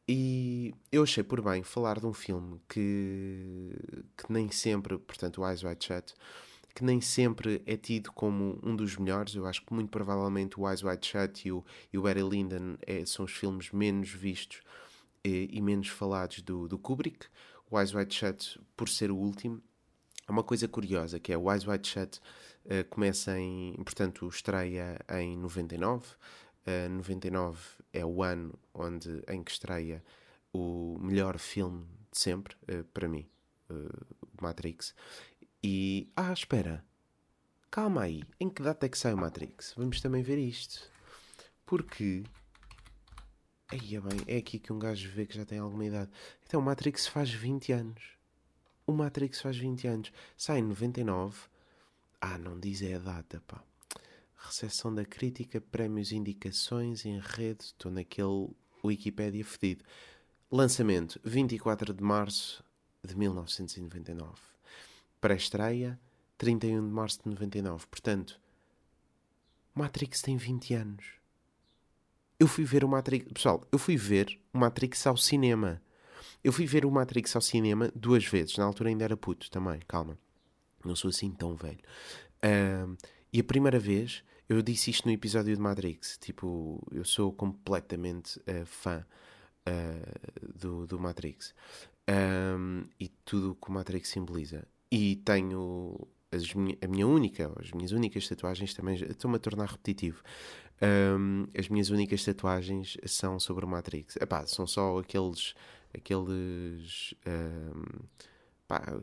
E 0.08 0.74
eu 0.92 1.04
achei 1.04 1.24
por 1.24 1.42
bem 1.42 1.64
falar 1.64 2.00
de 2.00 2.06
um 2.06 2.14
filme 2.14 2.60
que, 2.68 3.72
que 4.18 4.32
nem 4.32 4.52
sempre, 4.52 4.98
portanto, 4.98 5.42
o 5.42 5.48
Eyes 5.48 5.64
Wide 5.64 5.86
Shut, 5.86 6.14
que 6.76 6.84
nem 6.84 7.00
sempre 7.00 7.62
é 7.66 7.78
tido 7.78 8.12
como 8.12 8.60
um 8.62 8.76
dos 8.76 8.98
melhores. 8.98 9.34
Eu 9.36 9.46
acho 9.46 9.66
que 9.66 9.74
muito 9.74 9.90
provavelmente 9.90 10.60
o 10.60 10.68
Eyes 10.68 10.84
Wide 10.84 11.06
Shut 11.06 11.48
e 11.48 11.52
o, 11.52 11.64
e 11.92 11.98
o 11.98 12.02
Barry 12.02 12.22
Lyndon 12.24 12.76
é, 12.82 13.06
são 13.06 13.26
os 13.26 13.32
filmes 13.32 13.72
menos 13.72 14.10
vistos 14.10 14.62
e, 15.24 15.48
e, 15.52 15.62
menos 15.62 15.88
falados 15.88 16.42
do, 16.42 16.68
do 16.68 16.78
Kubrick. 16.78 17.28
O 17.72 17.80
Eyes 17.80 17.94
Wide 17.94 18.14
Shut, 18.14 18.60
por 18.76 18.90
ser 18.90 19.10
o 19.10 19.16
último, 19.16 19.62
é 20.28 20.32
uma 20.32 20.44
coisa 20.44 20.68
curiosa, 20.68 21.18
que 21.18 21.32
é 21.32 21.38
o 21.38 21.50
Eyes 21.50 21.66
Wide 21.66 21.88
Shut 21.88 22.20
uh, 22.66 22.84
começa 22.90 23.38
em, 23.40 23.74
portanto, 23.76 24.28
estreia 24.28 25.00
em 25.10 25.38
99, 25.38 26.08
Uh, 26.66 26.88
99 26.88 27.60
é 27.94 28.04
o 28.04 28.24
ano 28.24 28.58
onde, 28.74 29.24
em 29.30 29.44
que 29.44 29.52
estreia 29.52 30.04
o 30.52 30.98
melhor 31.00 31.38
filme 31.38 31.86
de 32.12 32.18
sempre, 32.18 32.56
uh, 32.72 32.84
para 32.86 33.08
mim, 33.08 33.28
uh, 33.70 34.06
Matrix. 34.42 34.94
E. 35.64 36.12
Ah, 36.16 36.34
espera! 36.34 36.84
Calma 37.72 38.04
aí, 38.04 38.24
em 38.40 38.50
que 38.50 38.62
data 38.62 38.86
é 38.86 38.90
que 38.90 38.98
sai 38.98 39.14
o 39.14 39.18
Matrix? 39.18 39.74
Vamos 39.78 40.02
também 40.02 40.22
ver 40.22 40.38
isto. 40.38 40.92
Porque. 41.66 42.24
Aí 43.70 43.96
é 43.96 44.02
bem, 44.02 44.20
é 44.28 44.38
aqui 44.38 44.60
que 44.60 44.72
um 44.72 44.78
gajo 44.78 45.10
vê 45.10 45.26
que 45.26 45.36
já 45.36 45.46
tem 45.46 45.58
alguma 45.58 45.86
idade. 45.86 46.12
Então, 46.46 46.60
o 46.60 46.64
Matrix 46.64 47.08
faz 47.08 47.32
20 47.32 47.72
anos. 47.72 48.04
O 48.86 48.92
Matrix 48.92 49.42
faz 49.42 49.58
20 49.58 49.88
anos. 49.88 50.12
Sai 50.38 50.60
em 50.60 50.64
99. 50.64 51.48
Ah, 52.22 52.38
não 52.38 52.60
diz 52.60 52.82
é 52.82 52.96
a 52.96 53.00
data, 53.00 53.42
pá. 53.48 53.64
Recepção 54.46 54.94
da 54.94 55.06
crítica, 55.06 55.62
prémios, 55.62 56.12
indicações, 56.12 57.06
enredo. 57.06 57.64
Estou 57.64 57.92
naquele 57.92 58.50
Wikipédia 58.84 59.44
fedido. 59.46 59.86
Lançamento 60.52 61.20
24 61.24 61.94
de 61.94 62.04
março 62.04 62.64
de 63.04 63.16
1999. 63.16 64.34
Pré-estreia 65.20 66.00
31 66.38 66.86
de 66.86 66.94
março 66.94 67.24
de 67.24 67.30
99. 67.30 67.88
Portanto, 67.88 68.40
Matrix 69.74 70.22
tem 70.22 70.36
20 70.36 70.74
anos. 70.74 71.06
Eu 72.38 72.48
fui 72.48 72.66
ver 72.66 72.84
o 72.84 72.88
Matrix. 72.90 73.32
Pessoal, 73.32 73.66
eu 73.72 73.80
fui 73.80 73.96
ver 73.96 74.40
o 74.54 74.58
Matrix 74.58 75.08
ao 75.08 75.16
cinema. 75.16 75.82
Eu 76.44 76.52
fui 76.52 76.66
ver 76.66 76.86
o 76.86 76.92
Matrix 76.92 77.34
ao 77.36 77.42
cinema 77.42 77.90
duas 77.96 78.26
vezes. 78.26 78.58
Na 78.58 78.66
altura 78.66 78.90
ainda 78.90 79.06
era 79.06 79.16
puto 79.16 79.50
também, 79.50 79.80
calma. 79.88 80.18
Não 80.84 80.96
sou 80.96 81.10
assim 81.10 81.32
tão 81.32 81.56
velho. 81.56 81.80
Uh, 82.44 82.98
e 83.32 83.40
a 83.40 83.44
primeira 83.44 83.80
vez, 83.80 84.24
eu 84.48 84.62
disse 84.62 84.92
isto 84.92 85.08
no 85.08 85.14
episódio 85.14 85.56
de 85.56 85.62
Matrix. 85.62 86.18
Tipo, 86.18 86.82
eu 86.92 87.06
sou 87.06 87.32
completamente 87.32 88.40
uh, 88.40 88.66
fã 88.66 89.06
uh, 89.68 90.58
do, 90.60 90.88
do 90.88 91.00
Matrix. 91.00 91.54
Um, 92.10 92.86
e 93.00 93.08
tudo 93.24 93.52
o 93.52 93.56
que 93.56 93.70
o 93.70 93.72
Matrix 93.72 94.10
simboliza. 94.10 94.68
E 94.92 95.16
tenho 95.18 96.08
as 96.32 96.44
a 96.82 96.88
minha 96.88 97.08
única, 97.08 97.52
as 97.60 97.72
minhas 97.72 97.92
únicas 97.92 98.28
tatuagens 98.28 98.74
também. 98.74 98.96
Estou-me 98.96 99.38
a 99.38 99.40
tornar 99.40 99.70
repetitivo. 99.70 100.22
Um, 100.82 101.48
as 101.58 101.70
minhas 101.70 101.90
únicas 101.90 102.24
tatuagens 102.26 102.98
são 103.06 103.40
sobre 103.40 103.66
o 103.66 103.68
Matrix. 103.68 104.16
Epá, 104.18 104.46
são 104.46 104.68
só 104.68 104.98
aqueles. 105.00 105.54
aqueles. 105.94 107.14
Um, 107.26 108.06
pá, 108.68 109.00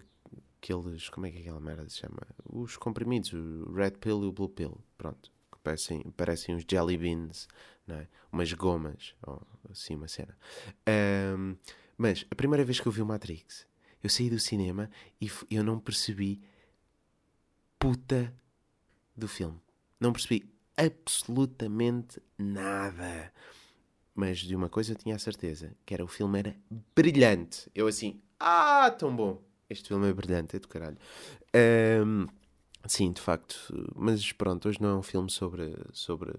aqueles. 0.60 1.08
Como 1.08 1.26
é 1.26 1.30
que 1.30 1.38
aquela 1.38 1.60
merda 1.60 1.88
se 1.88 1.98
chama? 1.98 2.20
Os 2.44 2.76
comprimidos, 2.76 3.32
o 3.32 3.72
Red 3.72 3.92
Pill 3.92 4.24
e 4.24 4.26
o 4.26 4.32
Blue 4.32 4.48
Pill. 4.48 4.78
Pronto. 4.96 5.30
Que 5.50 5.58
parecem, 5.58 6.02
parecem 6.16 6.54
uns 6.54 6.64
jelly 6.68 6.96
beans, 6.96 7.48
não 7.86 7.96
é? 7.96 8.08
umas 8.30 8.52
gomas, 8.52 9.14
ou 9.22 9.42
assim 9.70 9.96
uma 9.96 10.08
cena. 10.08 10.36
Um, 11.36 11.56
mas 11.96 12.24
a 12.30 12.34
primeira 12.34 12.64
vez 12.64 12.78
que 12.78 12.86
eu 12.86 12.92
vi 12.92 13.02
o 13.02 13.06
Matrix, 13.06 13.66
eu 14.02 14.08
saí 14.08 14.30
do 14.30 14.38
cinema 14.38 14.90
e 15.20 15.30
eu 15.50 15.64
não 15.64 15.78
percebi 15.78 16.40
puta 17.78 18.32
do 19.16 19.28
filme. 19.28 19.60
Não 19.98 20.12
percebi 20.12 20.48
absolutamente 20.76 22.22
nada. 22.38 23.32
Mas 24.14 24.38
de 24.38 24.54
uma 24.54 24.68
coisa 24.68 24.92
eu 24.92 24.96
tinha 24.96 25.16
a 25.16 25.18
certeza, 25.18 25.74
que 25.84 25.92
era 25.92 26.04
o 26.04 26.08
filme 26.08 26.38
era 26.38 26.56
brilhante. 26.94 27.70
Eu 27.74 27.86
assim, 27.86 28.20
ah, 28.38 28.90
tão 28.90 29.14
bom. 29.14 29.42
Este 29.70 29.88
filme 29.88 30.08
é 30.08 30.12
brilhante, 30.12 30.56
é 30.56 30.58
do 30.58 30.66
caralho. 30.66 30.98
Um, 32.04 32.26
sim, 32.86 33.12
de 33.12 33.20
facto. 33.20 33.56
Mas 33.94 34.32
pronto, 34.32 34.68
hoje 34.68 34.82
não 34.82 34.88
é 34.90 34.94
um 34.94 35.02
filme 35.02 35.30
sobre... 35.30 35.76
sobre 35.92 36.32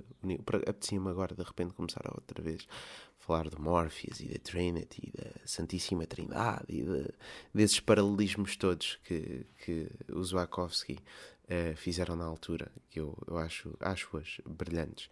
Apetecia-me 0.68 1.10
agora, 1.10 1.34
de 1.34 1.42
repente, 1.42 1.74
começar 1.74 2.02
outra 2.14 2.42
vez 2.44 2.68
a 2.70 3.24
falar 3.24 3.50
de 3.50 3.60
Morpheus 3.60 4.20
e 4.20 4.28
da 4.28 4.40
Trinity, 4.40 5.02
e 5.08 5.18
da 5.18 5.30
Santíssima 5.46 6.06
Trindade 6.06 6.66
e 6.68 6.84
de, 6.84 7.08
desses 7.54 7.80
paralelismos 7.80 8.58
todos 8.58 9.00
que, 9.06 9.46
que 9.64 9.88
o 10.12 10.22
Zwakovsky 10.22 11.00
uh, 11.46 11.76
fizeram 11.78 12.18
na 12.18 12.26
altura, 12.26 12.70
que 12.90 13.00
eu, 13.00 13.18
eu 13.28 13.38
acho, 13.38 13.74
acho-as 13.80 14.42
brilhantes. 14.46 15.06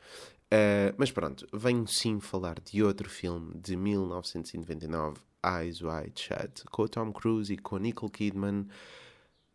Uh, 0.51 0.93
mas 0.97 1.11
pronto, 1.11 1.47
venho 1.53 1.87
sim 1.87 2.19
falar 2.19 2.59
de 2.59 2.83
outro 2.83 3.07
filme 3.07 3.53
de 3.55 3.75
1999, 3.77 5.19
Eyes 5.45 5.81
Wide 5.81 6.19
Shut, 6.19 6.63
com 6.71 6.83
o 6.83 6.89
Tom 6.89 7.11
Cruise 7.11 7.53
e 7.53 7.57
com 7.57 7.77
Nicole 7.77 8.11
Kidman, 8.11 8.67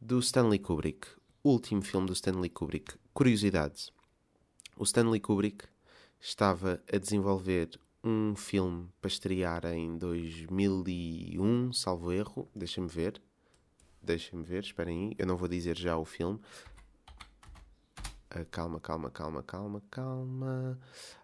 do 0.00 0.18
Stanley 0.20 0.58
Kubrick. 0.58 1.08
Último 1.42 1.82
filme 1.82 2.06
do 2.06 2.12
Stanley 2.12 2.50
Kubrick. 2.50 2.94
Curiosidades: 3.12 3.90
o 4.76 4.84
Stanley 4.84 5.20
Kubrick 5.20 5.66
estava 6.20 6.82
a 6.92 6.96
desenvolver 6.96 7.78
um 8.02 8.34
filme 8.36 8.88
para 9.00 9.08
estrear 9.08 9.64
em 9.66 9.96
2001, 9.98 11.72
salvo 11.72 12.12
erro. 12.12 12.48
Deixem-me 12.54 12.88
ver. 12.88 13.20
Deixem-me 14.02 14.44
ver, 14.44 14.62
esperem 14.62 15.08
aí. 15.08 15.14
Eu 15.18 15.26
não 15.26 15.36
vou 15.36 15.48
dizer 15.48 15.76
já 15.76 15.96
o 15.96 16.04
filme, 16.04 16.38
Uh, 18.34 18.44
calma, 18.50 18.80
calma, 18.80 19.10
calma, 19.10 19.44
calma, 19.44 19.80
calma. 19.88 20.76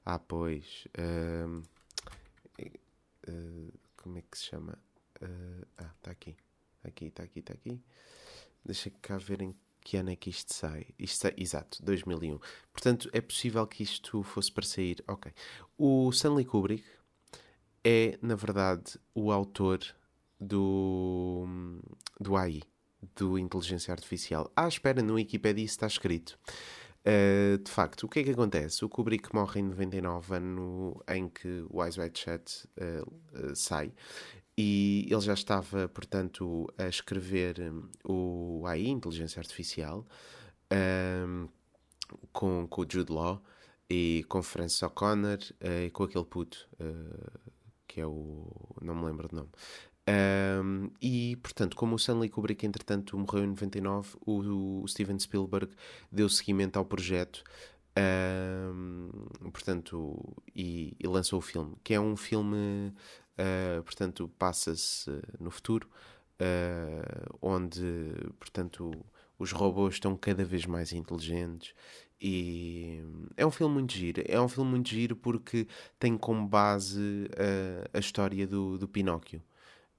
Ah, 0.06 0.20
pois. 0.20 0.86
Uh, 0.96 1.60
uh, 3.28 3.72
como 4.10 4.18
é 4.18 4.22
que 4.22 4.36
se 4.36 4.46
chama? 4.46 4.76
ah, 5.78 5.90
está 5.96 6.10
aqui. 6.10 6.36
Aqui, 6.82 7.06
está 7.06 7.22
aqui, 7.22 7.38
está 7.38 7.54
aqui. 7.54 7.80
Deixa 8.64 8.90
cá 9.00 9.16
ver 9.18 9.40
em 9.40 9.54
que 9.82 9.96
ano 9.96 10.10
é 10.10 10.16
que 10.16 10.30
isto 10.30 10.52
sai. 10.52 10.88
Isto 10.98 11.32
exato, 11.36 11.80
2001. 11.84 12.40
Portanto, 12.72 13.08
é 13.12 13.20
possível 13.20 13.64
que 13.68 13.84
isto 13.84 14.22
fosse 14.24 14.50
para 14.50 14.66
sair. 14.66 15.04
Ok. 15.06 15.32
O 15.78 16.10
Stanley 16.10 16.44
Kubrick 16.44 16.84
é, 17.84 18.18
na 18.20 18.34
verdade, 18.34 18.98
o 19.14 19.30
autor 19.30 19.78
do, 20.40 21.46
do 22.18 22.36
AI, 22.36 22.62
do 23.14 23.38
Inteligência 23.38 23.92
Artificial. 23.92 24.50
Ah, 24.56 24.66
espera, 24.66 25.00
no 25.02 25.14
Wikipedia 25.14 25.64
isso 25.64 25.74
está 25.74 25.86
escrito. 25.86 26.36
Uh, 27.00 27.56
de 27.58 27.70
facto, 27.70 28.04
o 28.04 28.08
que 28.08 28.20
é 28.20 28.24
que 28.24 28.30
acontece? 28.30 28.84
O 28.84 28.88
Kubrick 28.88 29.34
morre 29.34 29.60
em 29.60 29.64
99, 29.64 30.34
ano 30.34 31.02
em 31.08 31.28
que 31.28 31.64
o 31.70 31.82
Eyes 31.82 31.96
Wide 31.96 32.18
Shut 32.18 32.68
uh, 32.78 33.50
uh, 33.50 33.56
sai, 33.56 33.92
e 34.56 35.06
ele 35.10 35.20
já 35.20 35.32
estava, 35.32 35.88
portanto, 35.88 36.66
a 36.76 36.86
escrever 36.86 37.58
um, 37.60 37.88
o 38.04 38.66
AI, 38.66 38.88
Inteligência 38.88 39.40
Artificial, 39.40 40.06
um, 40.70 41.48
com, 42.32 42.66
com 42.68 42.82
o 42.82 42.86
Jude 42.86 43.10
Law 43.10 43.42
e 43.88 44.24
com 44.28 44.42
Francis 44.42 44.82
O'Connor 44.82 45.38
e 45.60 45.88
com 45.90 46.04
aquele 46.04 46.24
puto, 46.26 46.68
que 47.88 48.00
é 48.00 48.06
o. 48.06 48.46
não 48.82 48.94
me 48.94 49.06
lembro 49.06 49.28
do 49.28 49.36
nome. 49.36 49.48
Um, 50.10 50.90
e, 51.00 51.36
portanto, 51.36 51.76
como 51.76 51.92
o 51.92 51.96
Stanley 51.96 52.28
Kubrick, 52.28 52.66
entretanto, 52.66 53.16
morreu 53.16 53.44
em 53.44 53.48
99, 53.48 54.16
o, 54.26 54.82
o 54.82 54.88
Steven 54.88 55.18
Spielberg 55.18 55.72
deu 56.10 56.28
seguimento 56.28 56.78
ao 56.78 56.84
projeto, 56.84 57.44
um, 58.74 59.10
portanto, 59.52 60.34
e, 60.54 60.96
e, 60.98 61.06
lançou 61.06 61.38
o 61.38 61.42
filme, 61.42 61.76
que 61.84 61.94
é 61.94 62.00
um 62.00 62.16
filme, 62.16 62.92
uh, 63.38 63.82
portanto, 63.84 64.28
passa-se 64.38 65.10
no 65.38 65.50
futuro, 65.50 65.88
uh, 66.40 67.38
onde, 67.40 68.12
portanto, 68.38 68.90
os 69.38 69.52
robôs 69.52 69.94
estão 69.94 70.16
cada 70.16 70.44
vez 70.44 70.66
mais 70.66 70.92
inteligentes 70.92 71.74
e 72.20 73.02
é 73.36 73.46
um 73.46 73.50
filme 73.50 73.74
muito 73.74 73.94
giro. 73.94 74.22
É 74.26 74.38
um 74.38 74.48
filme 74.48 74.70
muito 74.70 74.90
giro 74.90 75.16
porque 75.16 75.66
tem 75.98 76.18
como 76.18 76.46
base 76.46 77.00
uh, 77.00 77.88
a 77.94 77.98
história 77.98 78.46
do, 78.46 78.76
do 78.76 78.86
Pinóquio. 78.86 79.42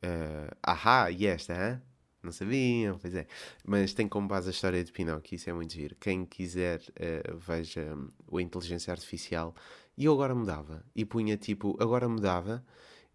Uh, 0.03 0.55
ahá, 0.63 1.11
e 1.11 1.27
esta, 1.27 1.81
não 2.23 2.31
sabiam, 2.31 2.97
pois 2.97 3.15
é. 3.15 3.27
Mas 3.65 3.93
tem 3.93 4.07
como 4.07 4.27
base 4.27 4.47
a 4.47 4.51
história 4.51 4.83
de 4.83 4.91
Pinóquio, 4.91 5.35
isso 5.35 5.49
é 5.49 5.53
muito 5.53 5.73
giro. 5.73 5.95
Quem 5.99 6.25
quiser, 6.25 6.79
uh, 6.81 7.37
veja 7.37 7.95
um, 7.95 8.09
o 8.27 8.39
Inteligência 8.39 8.91
Artificial. 8.91 9.55
E 9.97 10.05
eu 10.05 10.13
agora 10.13 10.35
mudava. 10.35 10.83
E 10.95 11.05
punha 11.05 11.37
tipo, 11.37 11.77
agora 11.81 12.07
mudava. 12.07 12.63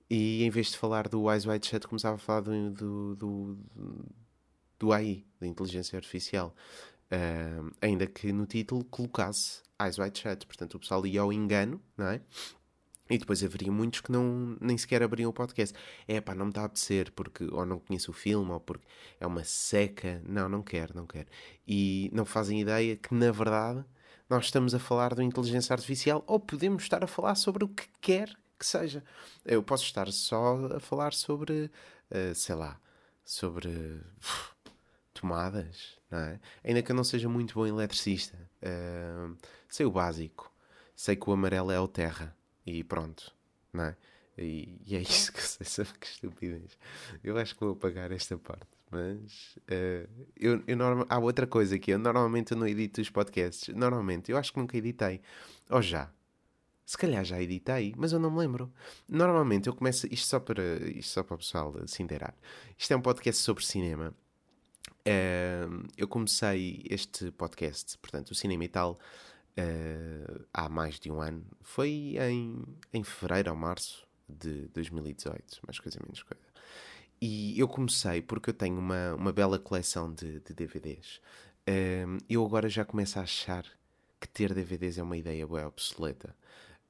E 0.09 0.45
em 0.45 0.51
vez 0.51 0.71
de 0.71 0.79
falar 0.79 1.09
do 1.09 1.31
Eyes 1.31 1.47
Wide 1.47 1.67
Shut, 1.67 1.87
começava 1.87 2.17
a 2.17 2.19
falar 2.19 2.41
do, 2.43 2.71
do, 2.71 3.17
do, 3.17 3.59
do 4.79 4.93
AI, 4.93 5.25
da 5.41 5.47
Inteligência 5.47 5.97
Artificial. 5.97 6.55
Uh, 7.07 7.71
ainda 7.81 8.07
que 8.07 8.33
no 8.33 8.47
título 8.47 8.85
colocasse 8.85 9.63
Eyes 9.81 9.99
Wide 9.99 10.19
Shut. 10.19 10.47
Portanto, 10.47 10.75
o 10.75 10.81
pessoal 10.81 11.07
ia 11.07 11.21
ao 11.21 11.33
engano, 11.33 11.81
não 11.97 12.09
é? 12.09 12.21
E 13.09 13.19
depois 13.19 13.43
haveria 13.43 13.71
muitos 13.71 14.01
que 14.01 14.11
não, 14.11 14.57
nem 14.61 14.77
sequer 14.77 15.03
abriam 15.03 15.31
o 15.31 15.33
podcast. 15.33 15.77
É 16.09 16.21
pá, 16.21 16.35
não 16.35 16.47
me 16.47 16.51
está 16.51 16.63
a 16.63 16.65
apetecer 16.65 17.13
porque 17.13 17.45
ou 17.45 17.65
não 17.65 17.79
conheço 17.79 18.11
o 18.11 18.15
filme 18.15 18.51
ou 18.51 18.61
porque 18.61 18.87
é 19.21 19.27
uma 19.27 19.45
seca. 19.45 20.21
Não, 20.25 20.49
não 20.49 20.63
quero, 20.63 20.95
não 20.97 21.07
quero. 21.07 21.29
E 21.67 22.11
não 22.13 22.25
fazem 22.25 22.61
ideia 22.61 22.97
que, 22.97 23.15
na 23.15 23.31
verdade, 23.31 23.85
nós 24.29 24.47
estamos 24.47 24.75
a 24.75 24.79
falar 24.79 25.15
de 25.15 25.23
inteligência 25.23 25.73
artificial 25.73 26.25
ou 26.27 26.41
podemos 26.41 26.83
estar 26.83 27.05
a 27.05 27.07
falar 27.07 27.37
sobre 27.37 27.65
o 27.65 27.69
que 27.69 27.87
quer 28.01 28.37
que 28.59 28.67
seja. 28.67 29.05
Eu 29.45 29.63
posso 29.63 29.85
estar 29.85 30.11
só 30.13 30.77
a 30.77 30.81
falar 30.81 31.13
sobre, 31.13 31.71
uh, 32.11 32.35
sei 32.35 32.55
lá, 32.55 32.81
sobre 33.25 33.69
uh, 33.69 34.01
tomadas, 35.15 35.99
não 36.11 36.19
é? 36.19 36.41
Ainda 36.65 36.83
que 36.83 36.91
eu 36.91 36.97
não 36.97 37.05
seja 37.05 37.29
muito 37.29 37.55
bom 37.55 37.67
eletricista. 37.67 38.37
Uh, 38.63 39.37
sei 39.69 39.87
o 39.87 39.91
básico. 39.91 40.53
Sei 40.95 41.15
que 41.15 41.29
o 41.29 41.33
amarelo 41.33 41.71
é 41.71 41.79
o 41.79 41.87
terra 41.87 42.35
e 42.67 42.83
pronto, 42.83 43.33
não 43.73 43.85
é? 43.85 43.97
E, 44.39 44.79
e 44.87 44.97
é 44.97 45.01
isso 45.01 45.33
que 45.33 45.39
eu 45.39 45.65
sei 45.65 45.85
que 45.99 46.07
estupidez. 46.07 46.77
Eu 47.25 47.39
acho 47.39 47.55
que 47.55 47.61
vou 47.61 47.73
apagar 47.73 48.13
esta 48.13 48.37
parte. 48.37 48.67
Mas 48.91 49.57
uh, 49.71 50.27
eu, 50.37 50.63
eu 50.67 50.77
norma... 50.77 51.07
há 51.09 51.19
outra 51.19 51.47
coisa 51.47 51.79
que 51.79 51.91
eu 51.91 51.99
normalmente 51.99 52.53
eu 52.53 52.59
não 52.59 52.67
edito 52.67 53.01
os 53.01 53.11
podcasts. 53.11 53.75
Normalmente, 53.75 54.31
eu 54.31 54.37
acho 54.37 54.53
que 54.53 54.59
nunca 54.59 54.77
editei. 54.77 55.21
Ou 55.71 55.83
já? 55.83 56.11
Se 56.85 56.97
calhar 56.97 57.25
já 57.25 57.41
editei, 57.43 57.95
mas 57.97 58.13
eu 58.13 58.21
não 58.21 58.31
me 58.31 58.39
lembro. 58.39 58.73
Normalmente 59.09 59.67
eu 59.69 59.75
começo. 59.75 60.07
Isto 60.13 60.29
só 60.29 60.39
para, 60.39 60.63
isto 60.91 61.11
só 61.11 61.23
para 61.23 61.35
o 61.35 61.39
pessoal 61.39 61.75
se 61.87 62.03
inteirar. 62.03 62.35
Isto 62.79 62.93
é 62.93 62.97
um 62.97 63.03
podcast 63.03 63.43
sobre 63.43 63.65
cinema. 63.65 64.15
Uh, 65.07 65.87
eu 65.97 66.07
comecei 66.07 66.85
este 66.89 67.31
podcast, 67.33 67.99
portanto, 67.99 68.31
o 68.31 68.35
Cinema 68.35 68.65
e 68.65 68.69
Tal, 68.69 68.99
uh, 69.59 70.47
há 70.53 70.69
mais 70.69 70.99
de 70.99 71.11
um 71.11 71.21
ano. 71.21 71.45
Foi 71.63 72.17
em, 72.19 72.63
em 72.93 73.05
fevereiro 73.05 73.51
ou 73.51 73.57
março 73.57 74.07
de 74.29 74.69
2018, 74.69 75.61
mais 75.67 75.79
coisa 75.79 75.99
menos 76.03 76.23
coisa. 76.23 76.45
E 77.21 77.59
eu 77.59 77.67
comecei 77.67 78.21
porque 78.21 78.51
eu 78.51 78.55
tenho 78.55 78.79
uma, 78.79 79.15
uma 79.15 79.33
bela 79.33 79.59
coleção 79.59 80.13
de, 80.13 80.41
de 80.41 80.55
DVDs. 80.55 81.21
Uh, 81.69 82.19
eu 82.29 82.45
agora 82.45 82.69
já 82.69 82.85
começo 82.85 83.19
a 83.19 83.23
achar 83.23 83.65
que 84.21 84.29
ter 84.29 84.53
DVDs 84.55 84.99
é 84.99 85.03
uma 85.03 85.17
ideia 85.17 85.47
boa 85.47 85.67
obsoleta. 85.67 86.37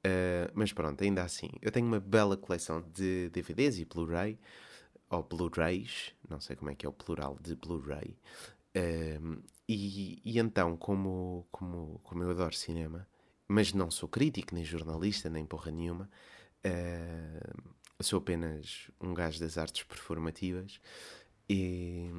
Uh, 0.05 0.51
mas 0.53 0.71
pronto, 0.71 1.03
ainda 1.03 1.23
assim, 1.23 1.49
eu 1.61 1.71
tenho 1.71 1.85
uma 1.85 1.99
bela 1.99 2.37
coleção 2.37 2.81
de 2.93 3.29
DVDs 3.29 3.79
e 3.79 3.85
Blu-ray, 3.85 4.37
ou 5.09 5.23
Blu-rays, 5.23 6.13
não 6.29 6.39
sei 6.39 6.55
como 6.55 6.71
é 6.71 6.75
que 6.75 6.85
é 6.85 6.89
o 6.89 6.93
plural 6.93 7.37
de 7.41 7.55
Blu-ray. 7.55 8.17
Uh, 8.75 9.41
e, 9.67 10.21
e, 10.23 10.39
então, 10.39 10.77
como, 10.77 11.45
como, 11.51 11.99
como 12.03 12.23
eu 12.23 12.31
adoro 12.31 12.55
cinema, 12.55 13.07
mas 13.47 13.73
não 13.73 13.91
sou 13.91 14.07
crítico, 14.07 14.55
nem 14.55 14.63
jornalista, 14.63 15.29
nem 15.29 15.45
porra 15.45 15.71
nenhuma, 15.71 16.09
uh, 16.65 18.03
sou 18.03 18.19
apenas 18.19 18.89
um 19.01 19.13
gajo 19.13 19.39
das 19.39 19.57
artes 19.57 19.83
performativas. 19.83 20.79
E 21.49 22.09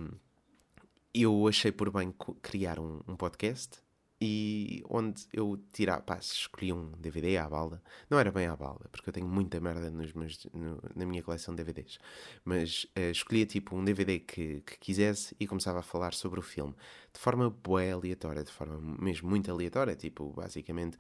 eu 1.15 1.47
achei 1.49 1.73
por 1.73 1.91
bem 1.91 2.15
criar 2.43 2.79
um, 2.79 3.01
um 3.07 3.17
podcast 3.17 3.79
e 4.21 4.83
onde 4.89 5.27
eu 5.33 5.59
tirava, 5.73 6.03
pá, 6.03 6.19
escolhi 6.19 6.73
um 6.73 6.91
DVD 6.99 7.37
à 7.37 7.49
balda, 7.49 7.81
não 8.11 8.19
era 8.19 8.33
bem 8.33 8.47
à 8.47 8.57
balda, 8.57 8.89
porque 8.91 9.09
eu 9.09 9.13
tenho 9.13 9.29
muita 9.29 9.61
merda 9.61 9.91
nos 9.91 10.13
meus, 10.13 10.45
no, 10.53 10.83
na 10.95 11.07
minha 11.07 11.23
coleção 11.23 11.55
de 11.55 11.63
DVDs, 11.63 11.99
mas 12.45 12.85
uh, 12.97 13.11
escolhia 13.11 13.47
tipo 13.47 13.77
um 13.77 13.85
DVD 13.85 14.19
que, 14.19 14.61
que 14.63 14.79
quisesse 14.79 15.37
e 15.39 15.47
começava 15.47 15.79
a 15.79 15.83
falar 15.83 16.15
sobre 16.15 16.41
o 16.41 16.43
filme. 16.43 16.75
De 17.13 17.21
forma 17.21 17.49
bué 17.49 17.93
aleatória, 17.93 18.43
de 18.43 18.51
forma 18.51 18.79
mesmo 18.81 19.29
muito 19.29 19.51
aleatória, 19.51 19.95
tipo, 19.95 20.33
basicamente 20.33 20.99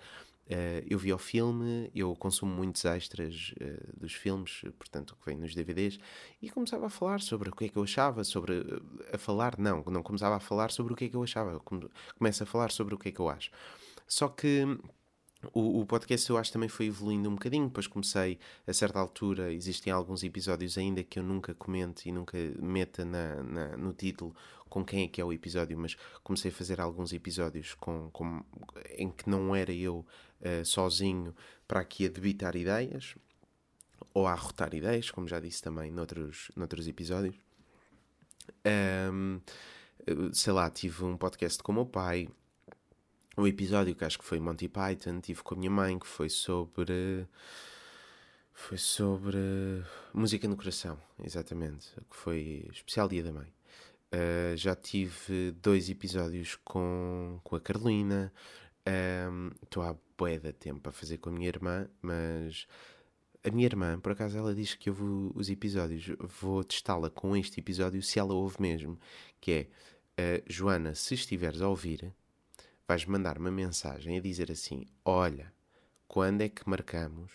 Uh, 0.48 0.80
eu 0.88 0.98
vi 0.98 1.12
o 1.12 1.18
filme, 1.18 1.90
eu 1.94 2.16
consumo 2.16 2.54
muitos 2.54 2.82
extras 2.86 3.52
uh, 3.60 4.00
dos 4.00 4.14
filmes, 4.14 4.62
portanto, 4.78 5.14
que 5.20 5.26
vem 5.26 5.36
nos 5.36 5.54
DVDs, 5.54 5.98
e 6.40 6.48
começava 6.48 6.86
a 6.86 6.90
falar 6.90 7.20
sobre 7.20 7.50
o 7.50 7.52
que 7.52 7.66
é 7.66 7.68
que 7.68 7.76
eu 7.76 7.82
achava, 7.82 8.24
sobre. 8.24 8.60
Uh, 8.60 8.82
a 9.12 9.18
falar, 9.18 9.58
não, 9.58 9.84
não 9.84 10.02
começava 10.02 10.36
a 10.36 10.40
falar 10.40 10.70
sobre 10.70 10.94
o 10.94 10.96
que 10.96 11.04
é 11.04 11.08
que 11.10 11.16
eu 11.16 11.22
achava, 11.22 11.60
começa 12.18 12.44
a 12.44 12.46
falar 12.46 12.70
sobre 12.70 12.94
o 12.94 12.98
que 12.98 13.10
é 13.10 13.12
que 13.12 13.20
eu 13.20 13.28
acho. 13.28 13.50
Só 14.06 14.26
que 14.28 14.64
o, 15.52 15.80
o, 15.80 15.86
podcast 15.86 16.28
eu 16.28 16.36
acho 16.36 16.52
também 16.52 16.68
foi 16.68 16.86
evoluindo 16.86 17.28
um 17.28 17.34
bocadinho, 17.34 17.66
depois 17.66 17.86
comecei, 17.86 18.38
a 18.66 18.72
certa 18.72 18.98
altura, 18.98 19.52
existem 19.52 19.92
alguns 19.92 20.24
episódios 20.24 20.76
ainda 20.76 21.04
que 21.04 21.18
eu 21.18 21.22
nunca 21.22 21.54
comento 21.54 22.08
e 22.08 22.12
nunca 22.12 22.36
meta 22.58 23.04
na, 23.04 23.42
na, 23.42 23.76
no 23.76 23.92
título 23.92 24.34
com 24.68 24.84
quem 24.84 25.04
é 25.04 25.08
que 25.08 25.20
é 25.20 25.24
o 25.24 25.32
episódio, 25.32 25.78
mas 25.78 25.96
comecei 26.22 26.50
a 26.50 26.54
fazer 26.54 26.80
alguns 26.80 27.12
episódios 27.12 27.74
com, 27.74 28.10
com 28.10 28.44
em 28.96 29.10
que 29.10 29.28
não 29.28 29.54
era 29.54 29.72
eu 29.72 30.04
uh, 30.40 30.64
sozinho 30.64 31.34
para 31.66 31.80
aqui 31.80 32.06
a 32.06 32.08
debitar 32.08 32.56
ideias, 32.56 33.14
ou 34.14 34.26
a 34.26 34.32
arrotar 34.32 34.74
ideias, 34.74 35.10
como 35.10 35.28
já 35.28 35.38
disse 35.40 35.62
também 35.62 35.90
noutros, 35.90 36.50
noutros 36.56 36.88
episódios. 36.88 37.36
Um, 39.12 39.40
sei 40.32 40.52
lá, 40.52 40.70
tive 40.70 41.04
um 41.04 41.16
podcast 41.16 41.62
com 41.62 41.72
o 41.72 41.74
meu 41.74 41.86
pai, 41.86 42.28
um 43.36 43.46
episódio 43.46 43.94
que 43.94 44.04
acho 44.04 44.18
que 44.18 44.24
foi 44.24 44.40
Monty 44.40 44.68
Python, 44.68 45.20
tive 45.20 45.42
com 45.42 45.54
a 45.54 45.58
minha 45.58 45.70
mãe, 45.70 45.98
que 45.98 46.06
foi 46.06 46.28
sobre. 46.28 47.26
Foi 48.52 48.76
sobre 48.76 49.38
música 50.12 50.48
no 50.48 50.56
coração, 50.56 51.00
exatamente, 51.22 51.92
que 52.10 52.16
foi 52.16 52.66
especial 52.72 53.08
Dia 53.08 53.22
da 53.22 53.32
Mãe. 53.32 53.46
Uh, 54.12 54.56
já 54.56 54.74
tive 54.74 55.52
dois 55.52 55.88
episódios 55.88 56.58
com, 56.64 57.38
com 57.44 57.54
a 57.54 57.60
Carolina. 57.60 58.32
Estou 59.62 59.82
um, 59.82 59.86
há 59.86 59.96
bué 60.16 60.38
de 60.38 60.52
tempo 60.52 60.88
a 60.88 60.92
fazer 60.92 61.18
com 61.18 61.30
a 61.30 61.32
minha 61.32 61.48
irmã, 61.48 61.88
mas 62.00 62.66
a 63.44 63.50
minha 63.50 63.66
irmã, 63.66 63.98
por 64.00 64.12
acaso, 64.12 64.36
ela 64.36 64.54
diz 64.54 64.74
que 64.74 64.90
ouve 64.90 65.32
os 65.34 65.48
episódios. 65.48 66.06
Vou 66.40 66.64
testá-la 66.64 67.10
com 67.10 67.36
este 67.36 67.60
episódio 67.60 68.02
se 68.02 68.18
ela 68.18 68.34
ouve 68.34 68.56
mesmo. 68.60 68.98
Que 69.40 69.68
é, 70.16 70.40
uh, 70.40 70.44
Joana, 70.46 70.94
se 70.94 71.14
estiveres 71.14 71.62
a 71.62 71.68
ouvir, 71.68 72.12
vais 72.86 73.04
mandar 73.04 73.38
uma 73.38 73.50
mensagem 73.50 74.16
a 74.16 74.20
dizer 74.20 74.50
assim: 74.50 74.86
Olha, 75.04 75.52
quando 76.06 76.40
é 76.40 76.48
que 76.48 76.68
marcamos? 76.68 77.32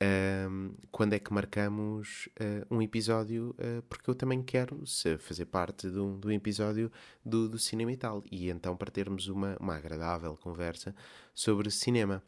Uh, 0.00 0.76
quando 0.92 1.14
é 1.14 1.18
que 1.18 1.32
marcamos 1.32 2.28
uh, 2.40 2.74
um 2.74 2.80
episódio? 2.80 3.54
Uh, 3.58 3.82
porque 3.88 4.08
eu 4.08 4.14
também 4.14 4.42
quero 4.42 4.84
fazer 5.18 5.46
parte 5.46 5.90
de 5.90 5.98
um, 5.98 6.20
de 6.20 6.28
um 6.28 6.30
episódio 6.30 6.90
do, 7.24 7.48
do, 7.48 7.58
cinema 7.58 7.90
e 7.92 7.96
tal. 7.96 8.22
E 8.30 8.48
então, 8.48 8.76
para 8.76 8.90
termos 8.90 9.26
uma, 9.26 9.56
uma 9.58 9.76
agradável 9.76 10.36
conversa 10.36 10.94
sobre 11.34 11.70
cinema. 11.70 12.22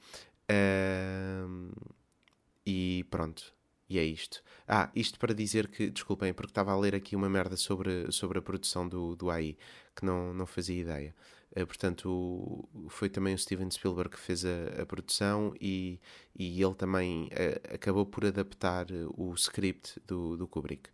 e 2.66 3.04
pronto. 3.11 3.54
E 3.88 3.98
é 3.98 4.04
isto. 4.04 4.42
Ah, 4.68 4.88
isto 4.94 5.18
para 5.18 5.35
dizer 5.35 5.66
que, 5.68 5.90
desculpem, 5.90 6.33
porque 6.33 6.52
estava 6.52 6.72
a 6.72 6.78
ler 6.78 6.94
aqui 6.94 7.16
uma 7.16 7.28
merda 7.28 7.56
sobre, 7.56 8.11
sobre 8.12 8.38
a 8.38 8.42
produção 8.42 8.88
do, 8.88 9.16
do 9.16 9.28
AI, 9.30 9.56
que 9.96 10.04
não, 10.04 10.33
não 10.33 10.46
fazia 10.46 10.80
ideia. 10.80 11.14
Uh, 11.57 11.67
portanto, 11.67 12.69
foi 12.89 13.09
também 13.09 13.35
o 13.35 13.39
Steven 13.39 13.71
Spielberg 13.71 14.11
que 14.11 14.21
fez 14.21 14.45
a, 14.45 14.83
a 14.83 14.87
produção 14.87 15.53
e, 15.61 16.01
e 16.35 16.63
ele 16.63 16.75
também 16.75 17.25
uh, 17.27 17.75
acabou 17.75 18.07
por 18.07 18.25
adaptar 18.25 18.87
o 19.17 19.35
script 19.35 20.01
do, 20.07 20.37
do 20.37 20.47
Kubrick. 20.47 20.91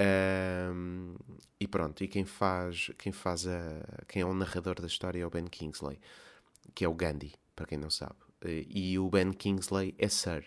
Um, 0.00 1.16
e 1.58 1.66
pronto, 1.66 2.04
e 2.04 2.08
quem 2.08 2.24
faz, 2.24 2.90
quem 2.96 3.10
faz 3.10 3.48
a, 3.48 4.04
quem 4.06 4.22
é 4.22 4.24
o 4.24 4.32
narrador 4.32 4.80
da 4.80 4.86
história 4.86 5.20
é 5.20 5.26
o 5.26 5.30
Ben 5.30 5.46
Kingsley, 5.46 5.98
que 6.74 6.84
é 6.84 6.88
o 6.88 6.94
Gandhi, 6.94 7.34
para 7.56 7.66
quem 7.66 7.78
não 7.78 7.90
sabe. 7.90 8.14
E 8.44 8.96
o 8.98 9.10
Ben 9.10 9.32
Kingsley 9.32 9.94
é 9.98 10.08
Sir. 10.08 10.44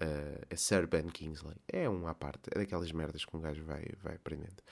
Uh, 0.00 0.46
é 0.48 0.54
Sir 0.54 0.86
Ben 0.86 1.08
Kingsley. 1.08 1.56
É 1.66 1.90
um 1.90 2.06
à 2.06 2.14
parte, 2.14 2.48
é 2.52 2.58
daquelas 2.58 2.92
merdas 2.92 3.24
que 3.24 3.36
um 3.36 3.40
gajo 3.40 3.64
vai, 3.64 3.84
vai 4.00 4.14
aprendendo. 4.14 4.62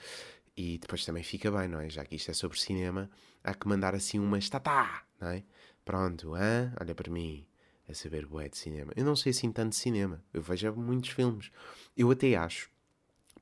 E 0.57 0.79
depois 0.79 1.05
também 1.05 1.21
fica 1.21 1.51
bem, 1.51 1.67
não 1.67 1.79
é? 1.79 1.87
Já 1.87 2.03
que 2.03 2.15
isto 2.15 2.31
é 2.31 2.33
sobre 2.33 2.59
cinema, 2.59 3.09
há 3.43 3.53
que 3.53 3.67
mandar 3.67 3.93
assim 3.93 4.17
uma 4.17 4.39
estatá, 4.39 5.05
não 5.21 5.27
é? 5.27 5.43
Pronto, 5.85 6.33
hã? 6.33 6.73
olha 6.81 6.95
para 6.95 7.11
mim, 7.11 7.45
a 7.87 7.93
saber 7.93 8.25
bué 8.25 8.49
de 8.49 8.57
cinema. 8.57 8.91
Eu 8.95 9.05
não 9.05 9.15
sei 9.15 9.29
assim 9.29 9.51
tanto 9.51 9.69
de 9.69 9.75
cinema, 9.75 10.23
eu 10.33 10.41
vejo 10.41 10.73
muitos 10.73 11.11
filmes. 11.11 11.51
Eu 11.95 12.09
até 12.09 12.35
acho, 12.35 12.71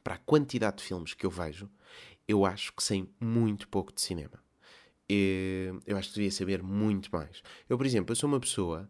para 0.04 0.16
a 0.16 0.20
quantidade 0.20 0.78
de 0.78 0.84
filmes 0.84 1.14
que 1.14 1.26
eu 1.26 1.32
vejo, 1.32 1.70
eu 2.28 2.46
acho 2.46 2.74
que 2.74 2.84
sei 2.84 3.10
muito 3.20 3.68
pouco 3.70 3.94
de 3.94 4.02
cinema. 4.02 4.44
Eu 5.08 5.98
acho 5.98 6.10
que 6.10 6.16
devia 6.16 6.32
saber 6.32 6.62
muito 6.62 7.10
mais. 7.16 7.42
Eu, 7.70 7.78
por 7.78 7.86
exemplo, 7.86 8.12
eu 8.12 8.16
sou 8.16 8.28
uma 8.28 8.40
pessoa 8.40 8.90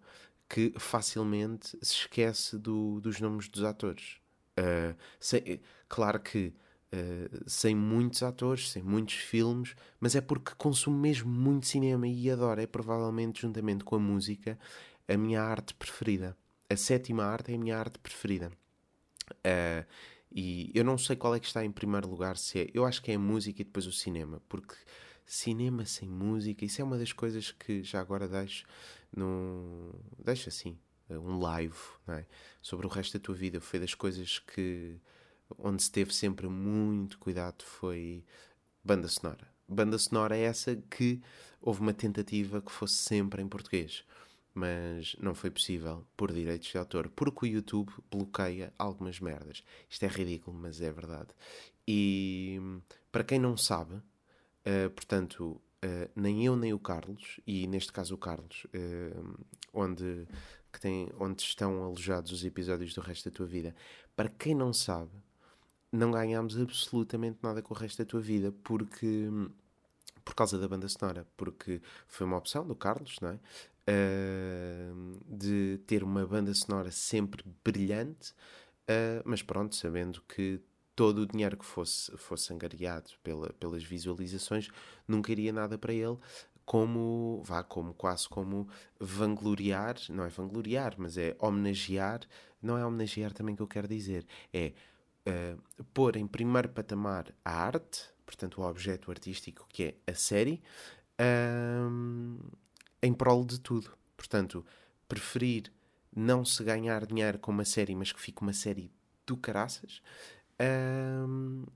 que 0.50 0.74
facilmente 0.80 1.78
se 1.82 1.94
esquece 1.94 2.58
do, 2.58 3.00
dos 3.02 3.20
nomes 3.20 3.48
dos 3.50 3.64
atores. 3.64 4.18
Uh, 4.58 4.96
sei, 5.20 5.62
claro 5.88 6.20
que 6.20 6.54
uh, 6.94 7.44
sem 7.50 7.76
muitos 7.76 8.24
atores, 8.24 8.72
sem 8.72 8.84
muitos 8.84 9.16
filmes, 9.16 9.76
mas 10.00 10.16
é 10.16 10.22
porque 10.22 10.54
consumo 10.58 10.98
mesmo 10.98 11.32
muito 11.32 11.66
cinema 11.66 12.08
e 12.08 12.30
adoro. 12.30 12.62
É 12.62 12.68
provavelmente, 12.68 13.42
juntamente 13.42 13.84
com 13.84 13.96
a 13.96 14.00
música, 14.00 14.58
a 15.08 15.18
minha 15.18 15.42
arte 15.42 15.74
preferida. 15.74 16.36
A 16.70 16.76
sétima 16.76 17.24
arte 17.24 17.52
é 17.52 17.56
a 17.56 17.60
minha 17.60 17.78
arte 17.78 18.00
preferida. 18.00 18.52
Uh, 19.32 19.86
e 20.32 20.72
eu 20.76 20.84
não 20.84 20.98
sei 20.98 21.16
qual 21.16 21.34
é 21.34 21.40
que 21.40 21.48
está 21.48 21.64
em 21.64 21.72
primeiro 21.72 22.10
lugar, 22.10 22.38
se 22.38 22.60
é. 22.60 22.70
Eu 22.74 22.86
acho 22.86 23.02
que 23.02 23.12
é 23.12 23.16
a 23.16 23.20
música 23.20 23.62
e 23.62 23.66
depois 23.66 23.88
o 23.88 23.92
cinema, 23.92 24.42
porque 24.50 24.76
cinema 25.26 25.86
sem 25.86 26.10
música, 26.10 26.66
isso 26.66 26.82
é 26.82 26.84
uma 26.84 26.98
das 26.98 27.14
coisas 27.14 27.52
que 27.52 27.84
já 27.84 28.02
agora 28.02 28.28
deixo 28.28 28.66
no. 29.16 29.94
deixo 30.24 30.50
assim, 30.50 30.78
um 31.10 31.40
live, 31.40 31.78
é? 32.10 32.26
Sobre 32.62 32.86
o 32.86 32.90
resto 32.90 33.18
da 33.18 33.24
tua 33.24 33.36
vida. 33.36 33.62
Foi 33.62 33.80
das 33.80 33.94
coisas 33.94 34.40
que 34.40 35.00
onde 35.58 35.84
se 35.84 35.92
teve 35.92 36.14
sempre 36.14 36.48
muito 36.48 37.18
cuidado 37.20 37.64
foi 37.64 38.24
banda 38.84 39.08
sonora. 39.08 39.48
Banda 39.68 39.98
sonora 39.98 40.38
é 40.38 40.42
essa 40.42 40.76
que 40.76 41.22
houve 41.62 41.82
uma 41.82 41.94
tentativa 41.94 42.62
que 42.62 42.72
fosse 42.72 42.96
sempre 42.96 43.42
em 43.42 43.48
português, 43.48 44.06
mas 44.54 45.16
não 45.20 45.34
foi 45.34 45.50
possível 45.50 46.06
por 46.16 46.32
direitos 46.32 46.70
de 46.70 46.78
autor, 46.78 47.10
porque 47.10 47.46
o 47.46 47.48
YouTube 47.48 47.92
bloqueia 48.12 48.72
algumas 48.78 49.20
merdas. 49.20 49.64
Isto 49.90 50.04
é 50.04 50.08
ridículo, 50.08 50.56
mas 50.56 50.82
é 50.82 50.92
verdade. 50.92 51.30
E 51.88 52.60
para 53.12 53.24
quem 53.24 53.40
não 53.40 53.58
sabe, 53.58 53.96
uh, 53.96 54.90
portanto, 54.96 55.62
uh, 55.84 56.12
nem 56.16 56.46
eu 56.46 56.56
nem 56.56 56.74
o 56.74 56.80
Carlos, 56.80 57.40
e 57.46 57.68
neste 57.68 57.92
caso 57.92 58.16
o 58.16 58.18
Carlos, 58.18 58.66
uh, 58.66 59.46
onde, 59.74 60.28
que 60.72 60.80
tem, 60.80 61.10
onde 61.20 61.42
estão 61.42 61.84
alojados 61.84 62.32
os 62.32 62.46
episódios 62.46 62.94
do 62.94 63.02
resto 63.02 63.30
da 63.30 63.36
tua 63.36 63.46
vida, 63.46 63.76
para 64.16 64.30
quem 64.30 64.56
não 64.56 64.72
sabe, 64.72 65.12
não 65.96 66.12
ganhámos 66.12 66.60
absolutamente 66.60 67.40
nada 67.42 67.62
com 67.62 67.74
o 67.74 67.78
resto 67.78 68.00
da 68.00 68.06
tua 68.06 68.22
vida, 68.22 68.52
porque, 68.64 69.30
por 70.24 70.36
causa 70.36 70.58
da 70.58 70.68
banda 70.68 70.88
sonora, 70.88 71.28
porque 71.38 71.82
foi 72.08 72.26
uma 72.26 72.38
opção 72.38 72.68
do 72.68 72.76
Carlos, 72.76 73.18
não 73.22 73.30
é? 73.30 73.40
Uh, 73.88 75.20
de 75.28 75.80
ter 75.86 76.04
uma 76.04 76.26
banda 76.26 76.54
sonora 76.54 76.92
sempre 76.92 77.44
brilhante, 77.64 78.32
uh, 78.90 79.22
mas 79.24 79.44
pronto, 79.44 79.76
sabendo 79.76 80.22
que 80.28 80.60
todo 80.96 81.20
o 81.20 81.26
dinheiro 81.26 81.58
que 81.58 81.66
fosse, 81.66 82.12
fosse 82.18 82.52
angariado 82.54 83.12
pela, 83.22 83.50
pelas 83.54 83.84
visualizações 83.84 84.70
nunca 85.08 85.32
iria 85.32 85.54
nada 85.54 85.78
para 85.78 85.94
ele, 85.94 86.18
como, 86.66 87.44
vá, 87.46 87.64
como 87.64 87.94
quase 87.94 88.28
como 88.28 88.68
vangloriar, 89.00 89.98
não 90.10 90.24
é 90.24 90.30
vangloriar, 90.30 90.96
mas 90.98 91.18
é 91.18 91.36
homenagear, 91.40 92.22
não 92.62 92.78
é 92.78 92.86
homenagear 92.86 93.32
também 93.32 93.56
que 93.56 93.62
eu 93.62 93.68
quero 93.68 93.88
dizer, 93.88 94.26
é 94.52 94.74
uh, 95.28 95.84
pôr 95.94 96.16
em 96.16 96.28
primeiro 96.28 96.70
patamar 96.70 97.34
a 97.44 97.52
arte, 97.52 98.10
portanto 98.26 98.62
o 98.62 98.68
objeto 98.68 99.12
artístico 99.12 99.66
que 99.70 99.84
é 99.84 100.12
a 100.12 100.16
série, 100.16 100.62
uh, 101.20 102.56
em 103.02 103.14
prol 103.14 103.46
de 103.46 103.60
tudo. 103.60 103.92
Portanto, 104.16 104.66
preferir 105.08 105.72
não 106.16 106.46
se 106.46 106.64
ganhar 106.64 107.06
dinheiro 107.06 107.38
com 107.40 107.52
uma 107.52 107.66
série, 107.66 107.96
mas 107.96 108.12
que 108.12 108.22
fique 108.22 108.42
uma 108.42 108.54
série 108.54 108.92
do 109.26 109.36
caraças, 109.36 110.02
uh, 110.62 111.72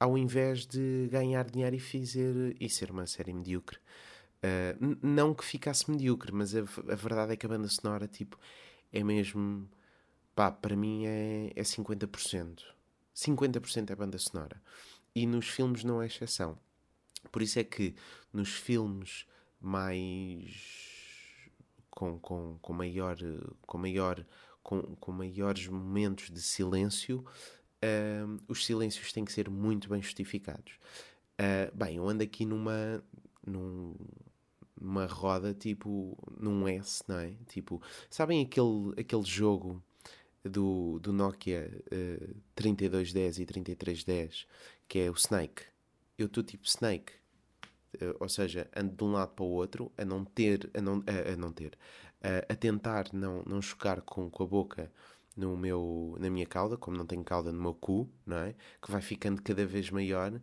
ao 0.00 0.18
invés 0.18 0.66
de 0.66 1.08
ganhar 1.10 1.48
dinheiro 1.48 1.76
e, 1.76 1.80
fazer, 1.80 2.56
e 2.58 2.68
ser 2.68 2.90
uma 2.90 3.06
série 3.06 3.32
medíocre. 3.32 3.78
Uh, 4.44 4.98
não 5.02 5.32
que 5.32 5.44
ficasse 5.44 5.90
medíocre, 5.90 6.32
mas 6.32 6.54
a, 6.54 6.60
a, 6.60 6.94
verdade 6.94 7.32
é 7.32 7.36
que 7.36 7.46
a 7.46 7.48
banda 7.48 7.68
sonora, 7.68 8.06
tipo, 8.06 8.38
é 8.92 9.02
mesmo. 9.02 9.68
Pá, 10.34 10.50
para 10.50 10.76
mim 10.76 11.06
é, 11.06 11.52
é 11.54 11.62
50%. 11.62 12.62
50% 13.14 13.90
é 13.90 13.94
banda 13.94 14.18
sonora. 14.18 14.60
E 15.14 15.26
nos 15.26 15.48
filmes 15.48 15.84
não 15.84 16.02
é 16.02 16.06
exceção. 16.06 16.58
Por 17.30 17.42
isso 17.42 17.58
é 17.58 17.64
que 17.64 17.94
nos 18.32 18.50
filmes 18.50 19.26
mais. 19.60 20.52
com, 21.90 22.18
com, 22.18 22.58
com 22.60 22.72
maior. 22.72 23.16
com 23.66 23.78
maior. 23.78 24.24
Com, 24.62 24.80
com 24.96 25.12
maiores 25.12 25.68
momentos 25.68 26.30
de 26.30 26.40
silêncio, 26.40 27.22
uh, 27.84 28.42
os 28.48 28.64
silêncios 28.64 29.12
têm 29.12 29.22
que 29.22 29.32
ser 29.32 29.50
muito 29.50 29.90
bem 29.90 30.00
justificados. 30.00 30.78
Uh, 31.38 31.76
bem, 31.76 31.96
eu 31.96 32.08
ando 32.08 32.22
aqui 32.22 32.46
numa. 32.46 33.04
Num, 33.46 33.94
uma 34.80 35.06
roda 35.06 35.54
tipo 35.54 36.16
num 36.38 36.66
S, 36.66 37.04
não 37.06 37.18
é? 37.18 37.34
Tipo, 37.46 37.80
sabem 38.10 38.42
aquele, 38.42 38.92
aquele 38.98 39.22
jogo 39.22 39.82
do, 40.44 40.98
do 41.00 41.12
Nokia 41.12 41.70
uh, 41.70 41.84
eh, 41.90 42.34
3210 42.54 43.38
e 43.38 43.46
3310 43.46 44.46
que 44.86 44.98
é 45.00 45.10
o 45.10 45.14
Snake? 45.14 45.62
Eu 46.18 46.26
estou 46.26 46.42
tipo 46.42 46.66
Snake, 46.66 47.12
uh, 47.96 48.16
ou 48.20 48.28
seja, 48.28 48.68
ando 48.76 48.94
de 48.94 49.04
um 49.04 49.12
lado 49.12 49.32
para 49.34 49.44
o 49.44 49.48
outro 49.48 49.90
a 49.96 50.04
não 50.04 50.24
ter, 50.24 50.70
a 50.74 50.80
não, 50.80 51.02
a, 51.06 51.32
a 51.32 51.36
não 51.36 51.50
ter, 51.50 51.78
uh, 52.22 52.52
a 52.52 52.54
tentar 52.54 53.12
não, 53.12 53.42
não 53.46 53.62
chocar 53.62 54.02
com, 54.02 54.30
com 54.30 54.42
a 54.42 54.46
boca 54.46 54.92
no 55.36 55.56
meu, 55.56 56.16
na 56.20 56.30
minha 56.30 56.46
cauda, 56.46 56.76
como 56.76 56.96
não 56.96 57.06
tenho 57.06 57.24
cauda 57.24 57.50
no 57.50 57.60
meu 57.60 57.74
cu, 57.74 58.08
não 58.24 58.36
é? 58.36 58.54
Que 58.80 58.90
vai 58.90 59.00
ficando 59.00 59.42
cada 59.42 59.66
vez 59.66 59.90
maior. 59.90 60.40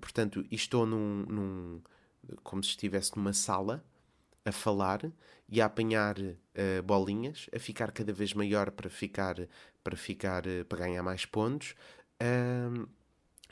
portanto, 0.00 0.44
estou 0.50 0.84
num, 0.84 1.24
num 1.26 1.80
como 2.42 2.62
se 2.62 2.70
estivesse 2.70 3.16
numa 3.16 3.32
sala 3.32 3.82
a 4.46 4.52
falar 4.52 5.00
e 5.48 5.60
a 5.60 5.66
apanhar 5.66 6.16
uh, 6.18 6.82
bolinhas, 6.84 7.50
a 7.54 7.58
ficar 7.58 7.90
cada 7.90 8.12
vez 8.12 8.32
maior 8.32 8.70
para 8.70 8.88
ficar 8.88 9.36
para 9.82 9.96
ficar 9.96 10.46
uh, 10.46 10.64
para 10.64 10.78
ganhar 10.78 11.02
mais 11.02 11.26
pontos 11.26 11.74
uh, 12.22 12.88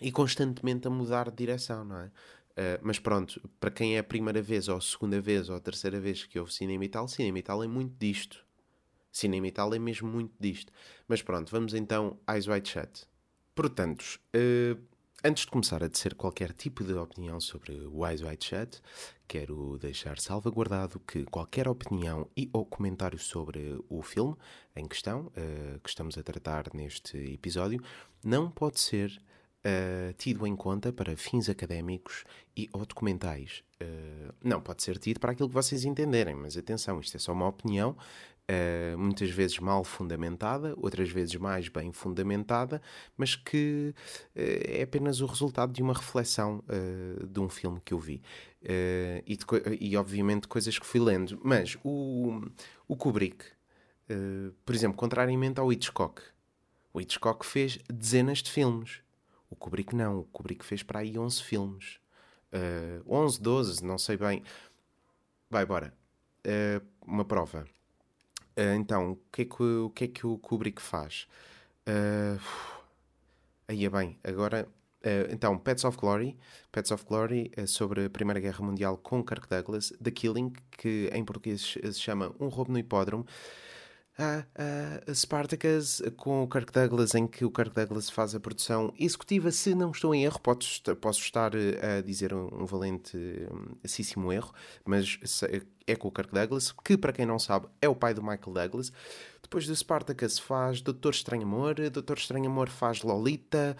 e 0.00 0.10
constantemente 0.10 0.86
a 0.86 0.90
mudar 0.90 1.30
de 1.30 1.36
direção, 1.36 1.84
não 1.84 1.98
é? 1.98 2.06
Uh, 2.06 2.78
mas 2.82 3.00
pronto, 3.00 3.40
para 3.58 3.70
quem 3.70 3.96
é 3.96 3.98
a 3.98 4.04
primeira 4.04 4.40
vez, 4.40 4.68
ou 4.68 4.76
a 4.76 4.80
segunda 4.80 5.20
vez, 5.20 5.48
ou 5.48 5.56
a 5.56 5.60
terceira 5.60 5.98
vez 5.98 6.24
que 6.24 6.38
ouve 6.38 6.52
cinema 6.52 6.84
e 6.84 6.88
tal, 6.88 7.08
cinema 7.08 7.38
e 7.38 7.42
tal 7.42 7.64
é 7.64 7.66
muito 7.66 7.94
disto. 7.98 8.44
Cinema 9.10 9.48
e 9.48 9.50
tal 9.50 9.74
é 9.74 9.78
mesmo 9.78 10.08
muito 10.08 10.32
disto. 10.38 10.72
Mas 11.08 11.20
pronto, 11.20 11.50
vamos 11.50 11.74
então 11.74 12.18
Eyes 12.28 12.46
Wide 12.46 12.68
Shut. 12.68 13.06
Portanto, 13.54 14.20
uh, 14.34 14.80
Antes 15.26 15.46
de 15.46 15.50
começar 15.52 15.82
a 15.82 15.88
dizer 15.88 16.14
qualquer 16.14 16.52
tipo 16.52 16.84
de 16.84 16.92
opinião 16.92 17.40
sobre 17.40 17.72
o 17.72 18.06
Eyes 18.06 18.20
Wide 18.20 18.44
Shut, 18.44 18.82
quero 19.26 19.78
deixar 19.78 20.18
salvaguardado 20.18 21.00
que 21.00 21.24
qualquer 21.24 21.66
opinião 21.66 22.28
e 22.36 22.50
ou 22.52 22.66
comentário 22.66 23.18
sobre 23.18 23.82
o 23.88 24.02
filme 24.02 24.36
em 24.76 24.86
questão, 24.86 25.28
uh, 25.28 25.80
que 25.82 25.88
estamos 25.88 26.18
a 26.18 26.22
tratar 26.22 26.64
neste 26.74 27.16
episódio, 27.16 27.82
não 28.22 28.50
pode 28.50 28.78
ser 28.78 29.18
uh, 29.64 30.12
tido 30.18 30.46
em 30.46 30.54
conta 30.54 30.92
para 30.92 31.16
fins 31.16 31.48
académicos 31.48 32.24
e 32.54 32.68
ou 32.70 32.84
documentais. 32.84 33.64
Uh, 33.82 34.30
não, 34.44 34.60
pode 34.60 34.82
ser 34.82 34.98
tido 34.98 35.20
para 35.20 35.32
aquilo 35.32 35.48
que 35.48 35.54
vocês 35.54 35.86
entenderem, 35.86 36.34
mas 36.34 36.54
atenção, 36.54 37.00
isto 37.00 37.16
é 37.16 37.20
só 37.20 37.32
uma 37.32 37.48
opinião 37.48 37.96
Uh, 38.46 38.98
muitas 38.98 39.30
vezes 39.30 39.58
mal 39.58 39.82
fundamentada, 39.82 40.74
outras 40.76 41.08
vezes 41.08 41.34
mais 41.36 41.68
bem 41.68 41.90
fundamentada, 41.92 42.82
mas 43.16 43.34
que 43.34 43.94
uh, 43.96 44.32
é 44.36 44.82
apenas 44.82 45.22
o 45.22 45.26
resultado 45.26 45.72
de 45.72 45.82
uma 45.82 45.94
reflexão 45.94 46.62
uh, 46.68 47.26
de 47.26 47.40
um 47.40 47.48
filme 47.48 47.80
que 47.82 47.94
eu 47.94 47.98
vi. 47.98 48.20
E, 48.62 49.36
de, 49.36 49.44
e, 49.80 49.96
obviamente, 49.96 50.46
coisas 50.46 50.78
que 50.78 50.86
fui 50.86 51.00
lendo. 51.00 51.38
Mas 51.42 51.76
o, 51.84 52.42
o 52.88 52.96
Kubrick, 52.96 53.44
por 54.64 54.74
exemplo, 54.74 54.96
contrariamente 54.96 55.60
ao 55.60 55.70
Hitchcock, 55.70 56.22
o 56.92 56.98
Hitchcock 56.98 57.44
fez 57.44 57.78
dezenas 57.92 58.38
de 58.38 58.50
filmes. 58.50 59.00
O 59.50 59.56
Kubrick 59.56 59.94
não. 59.94 60.20
O 60.20 60.24
Kubrick 60.24 60.64
fez 60.64 60.82
para 60.82 61.00
aí 61.00 61.18
11 61.18 61.42
filmes. 61.42 62.00
11, 63.06 63.38
12, 63.42 63.84
não 63.84 63.98
sei 63.98 64.16
bem. 64.16 64.42
Vai, 65.50 65.66
bora. 65.66 65.92
uma 67.06 67.24
prova 67.26 67.66
Uh, 68.56 68.74
então, 68.76 69.12
o 69.12 69.16
que, 69.32 69.42
é 69.42 69.44
que, 69.44 69.62
o 69.62 69.90
que 69.90 70.04
é 70.04 70.08
que 70.08 70.26
o 70.26 70.38
Kubrick 70.38 70.80
faz? 70.80 71.26
Uh, 71.88 72.40
aí 73.68 73.84
é 73.84 73.90
bem, 73.90 74.18
agora. 74.22 74.68
Uh, 75.04 75.30
então, 75.30 75.58
Pets 75.58 75.84
of 75.84 75.98
Glory. 75.98 76.36
Pets 76.72 76.90
of 76.90 77.04
Glory 77.04 77.50
é 77.56 77.66
sobre 77.66 78.06
a 78.06 78.10
Primeira 78.10 78.40
Guerra 78.40 78.64
Mundial 78.64 78.96
com 78.96 79.22
Kirk 79.22 79.48
Douglas. 79.48 79.92
The 80.02 80.10
Killing, 80.10 80.52
que 80.70 81.10
em 81.12 81.24
português 81.24 81.60
se 81.60 82.00
chama 82.00 82.34
Um 82.40 82.48
Roubo 82.48 82.72
no 82.72 82.78
Hipódromo 82.78 83.26
a, 84.18 84.44
a 85.08 85.14
Spartacus 85.14 86.02
com 86.16 86.42
o 86.44 86.48
Kirk 86.48 86.72
Douglas, 86.72 87.14
em 87.14 87.26
que 87.26 87.44
o 87.44 87.50
Kirk 87.50 87.74
Douglas 87.74 88.08
faz 88.08 88.34
a 88.34 88.40
produção 88.40 88.92
executiva. 88.98 89.50
Se 89.50 89.74
não 89.74 89.90
estou 89.90 90.14
em 90.14 90.24
erro, 90.24 90.40
posso, 90.40 90.82
posso 90.96 91.20
estar 91.20 91.52
a 91.54 92.00
dizer 92.00 92.32
um, 92.32 92.62
um 92.62 92.66
valentíssimo 92.66 94.32
erro, 94.32 94.52
mas 94.84 95.18
é 95.86 95.96
com 95.96 96.08
o 96.08 96.10
Kirk 96.10 96.32
Douglas, 96.32 96.72
que 96.72 96.96
para 96.96 97.12
quem 97.12 97.26
não 97.26 97.38
sabe 97.38 97.66
é 97.80 97.88
o 97.88 97.94
pai 97.94 98.14
do 98.14 98.22
Michael 98.22 98.52
Douglas. 98.52 98.92
Depois 99.42 99.66
do 99.66 99.74
Spartacus 99.74 100.38
faz 100.38 100.80
Doutor 100.80 101.12
Estranho 101.12 101.42
Amor, 101.42 101.74
Doutor 101.90 102.18
Estranho 102.18 102.46
Amor 102.46 102.68
faz 102.68 103.02
Lolita, 103.02 103.76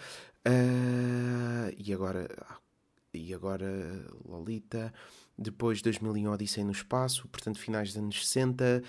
uh, 0.47 1.73
e 1.77 1.93
agora. 1.93 2.27
E 3.13 3.33
agora 3.33 3.65
Lolita 4.25 4.93
depois 5.37 5.81
2001 5.81 6.31
Odisseia 6.31 6.65
no 6.65 6.71
Espaço, 6.71 7.27
portanto 7.27 7.59
finais 7.59 7.89
dos 7.89 7.97
anos 7.97 8.27
60, 8.27 8.83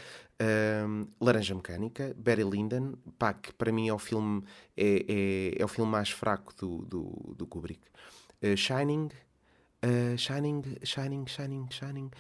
um, 0.86 1.06
Laranja 1.20 1.54
Mecânica, 1.54 2.14
Barry 2.16 2.44
Lyndon, 2.44 2.94
pá, 3.18 3.34
que 3.34 3.52
para 3.52 3.72
mim 3.72 3.88
é 3.88 3.92
o 3.92 3.98
filme, 3.98 4.44
é, 4.76 5.04
é, 5.08 5.62
é 5.62 5.64
o 5.64 5.68
filme 5.68 5.90
mais 5.90 6.10
fraco 6.10 6.54
do, 6.56 6.84
do, 6.84 7.34
do 7.36 7.46
Kubrick. 7.46 7.82
Uh, 8.42 8.56
Shining, 8.56 9.08
uh, 9.84 10.16
Shining, 10.16 10.62
Shining, 10.84 11.26
Shining, 11.26 11.66
Shining, 11.70 12.10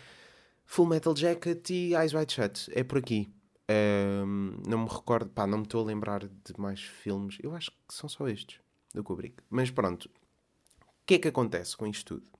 Full 0.66 0.86
Metal 0.86 1.16
Jacket 1.16 1.70
e 1.70 1.94
Eyes 1.94 2.12
Wide 2.12 2.32
Shut, 2.32 2.70
é 2.74 2.84
por 2.84 2.98
aqui. 2.98 3.32
Um, 3.70 4.60
não 4.66 4.84
me 4.84 4.88
recordo, 4.88 5.30
pá, 5.30 5.46
não 5.46 5.58
me 5.58 5.64
estou 5.64 5.82
a 5.82 5.86
lembrar 5.86 6.26
de 6.26 6.58
mais 6.58 6.80
filmes, 6.80 7.38
eu 7.42 7.54
acho 7.54 7.70
que 7.70 7.94
são 7.94 8.08
só 8.08 8.28
estes 8.28 8.60
do 8.94 9.02
Kubrick. 9.02 9.36
Mas 9.48 9.70
pronto, 9.70 10.06
o 10.06 11.06
que 11.06 11.14
é 11.14 11.18
que 11.18 11.28
acontece 11.28 11.76
com 11.76 11.86
isto 11.86 12.16
tudo? 12.16 12.30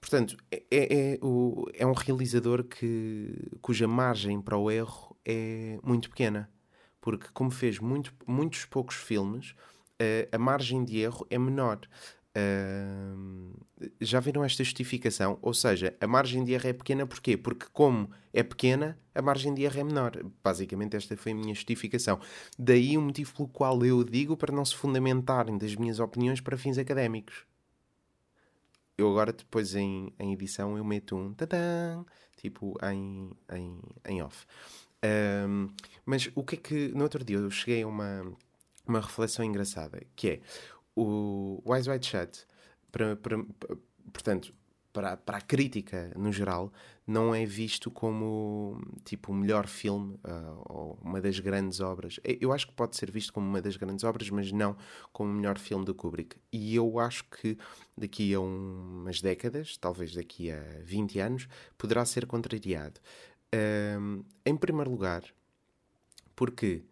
Portanto, 0.00 0.36
é, 0.50 0.62
é, 0.70 1.12
é, 1.14 1.18
o, 1.20 1.66
é 1.74 1.86
um 1.86 1.92
realizador 1.92 2.64
que, 2.64 3.32
cuja 3.60 3.86
margem 3.86 4.40
para 4.40 4.56
o 4.56 4.70
erro 4.70 5.16
é 5.24 5.78
muito 5.82 6.08
pequena. 6.08 6.50
Porque, 7.00 7.26
como 7.32 7.50
fez 7.50 7.78
muito, 7.78 8.14
muitos 8.26 8.64
poucos 8.64 8.96
filmes, 8.96 9.50
uh, 9.50 10.28
a 10.30 10.38
margem 10.38 10.84
de 10.84 10.98
erro 10.98 11.26
é 11.30 11.38
menor. 11.38 11.80
Já 14.00 14.20
viram 14.20 14.44
esta 14.44 14.62
justificação? 14.62 15.38
Ou 15.42 15.54
seja, 15.54 15.96
a 16.00 16.06
margem 16.06 16.44
de 16.44 16.52
erro 16.52 16.68
é 16.68 16.72
pequena 16.72 17.06
porquê? 17.06 17.36
Porque, 17.36 17.66
como 17.72 18.10
é 18.32 18.42
pequena, 18.42 18.98
a 19.14 19.22
margem 19.22 19.54
de 19.54 19.62
erro 19.62 19.80
é 19.80 19.84
menor. 19.84 20.12
Basicamente, 20.42 20.96
esta 20.96 21.16
foi 21.16 21.32
a 21.32 21.34
minha 21.34 21.54
justificação. 21.54 22.20
Daí 22.58 22.96
o 22.96 23.02
motivo 23.02 23.34
pelo 23.34 23.48
qual 23.48 23.84
eu 23.84 24.02
digo 24.04 24.36
para 24.36 24.54
não 24.54 24.64
se 24.64 24.74
fundamentarem 24.74 25.58
das 25.58 25.74
minhas 25.74 26.00
opiniões 26.00 26.40
para 26.40 26.56
fins 26.56 26.78
académicos 26.78 27.46
eu 28.98 29.08
agora 29.08 29.32
depois 29.32 29.76
em, 29.76 30.12
em 30.18 30.32
edição 30.32 30.76
eu 30.76 30.84
meto 30.84 31.16
um 31.16 31.32
tadã, 31.32 32.04
tipo 32.36 32.76
em, 32.82 33.30
em, 33.54 33.80
em 34.04 34.22
off. 34.22 34.44
Mas 36.04 36.28
o 36.34 36.42
que 36.42 36.56
é 36.56 36.58
que 36.58 36.88
no 36.88 37.04
outro 37.04 37.24
dia 37.24 37.36
eu 37.36 37.50
cheguei 37.50 37.82
a 37.84 37.86
uma, 37.86 38.26
uma 38.86 39.00
reflexão 39.00 39.44
engraçada 39.44 40.02
que 40.16 40.28
é 40.28 40.40
o 41.00 41.62
Wise 41.66 41.90
White 41.90 42.06
Shut 42.06 42.46
para, 42.90 43.16
para, 43.16 43.38
portanto 44.12 44.52
para, 44.92 45.16
para 45.16 45.38
a 45.38 45.40
crítica 45.40 46.12
no 46.16 46.32
geral, 46.32 46.72
não 47.06 47.34
é 47.34 47.44
visto 47.44 47.90
como 47.90 48.80
tipo 49.04 49.32
o 49.32 49.34
melhor 49.34 49.66
filme 49.66 50.14
uh, 50.16 50.62
ou 50.68 50.98
uma 51.02 51.20
das 51.20 51.38
grandes 51.38 51.80
obras. 51.80 52.18
Eu 52.24 52.52
acho 52.52 52.66
que 52.66 52.72
pode 52.72 52.96
ser 52.96 53.10
visto 53.10 53.32
como 53.32 53.46
uma 53.46 53.62
das 53.62 53.76
grandes 53.76 54.04
obras, 54.04 54.28
mas 54.30 54.50
não 54.50 54.76
como 55.12 55.30
o 55.30 55.34
melhor 55.34 55.58
filme 55.58 55.84
do 55.84 55.94
Kubrick. 55.94 56.36
E 56.52 56.74
eu 56.74 56.98
acho 56.98 57.24
que 57.24 57.56
daqui 57.96 58.34
a 58.34 58.40
um, 58.40 59.02
umas 59.02 59.20
décadas, 59.20 59.76
talvez 59.76 60.14
daqui 60.14 60.50
a 60.50 60.60
20 60.82 61.20
anos, 61.20 61.48
poderá 61.76 62.04
ser 62.04 62.26
contrariado. 62.26 63.00
Uh, 63.54 64.24
em 64.44 64.56
primeiro 64.56 64.90
lugar, 64.90 65.22
porque 66.34 66.84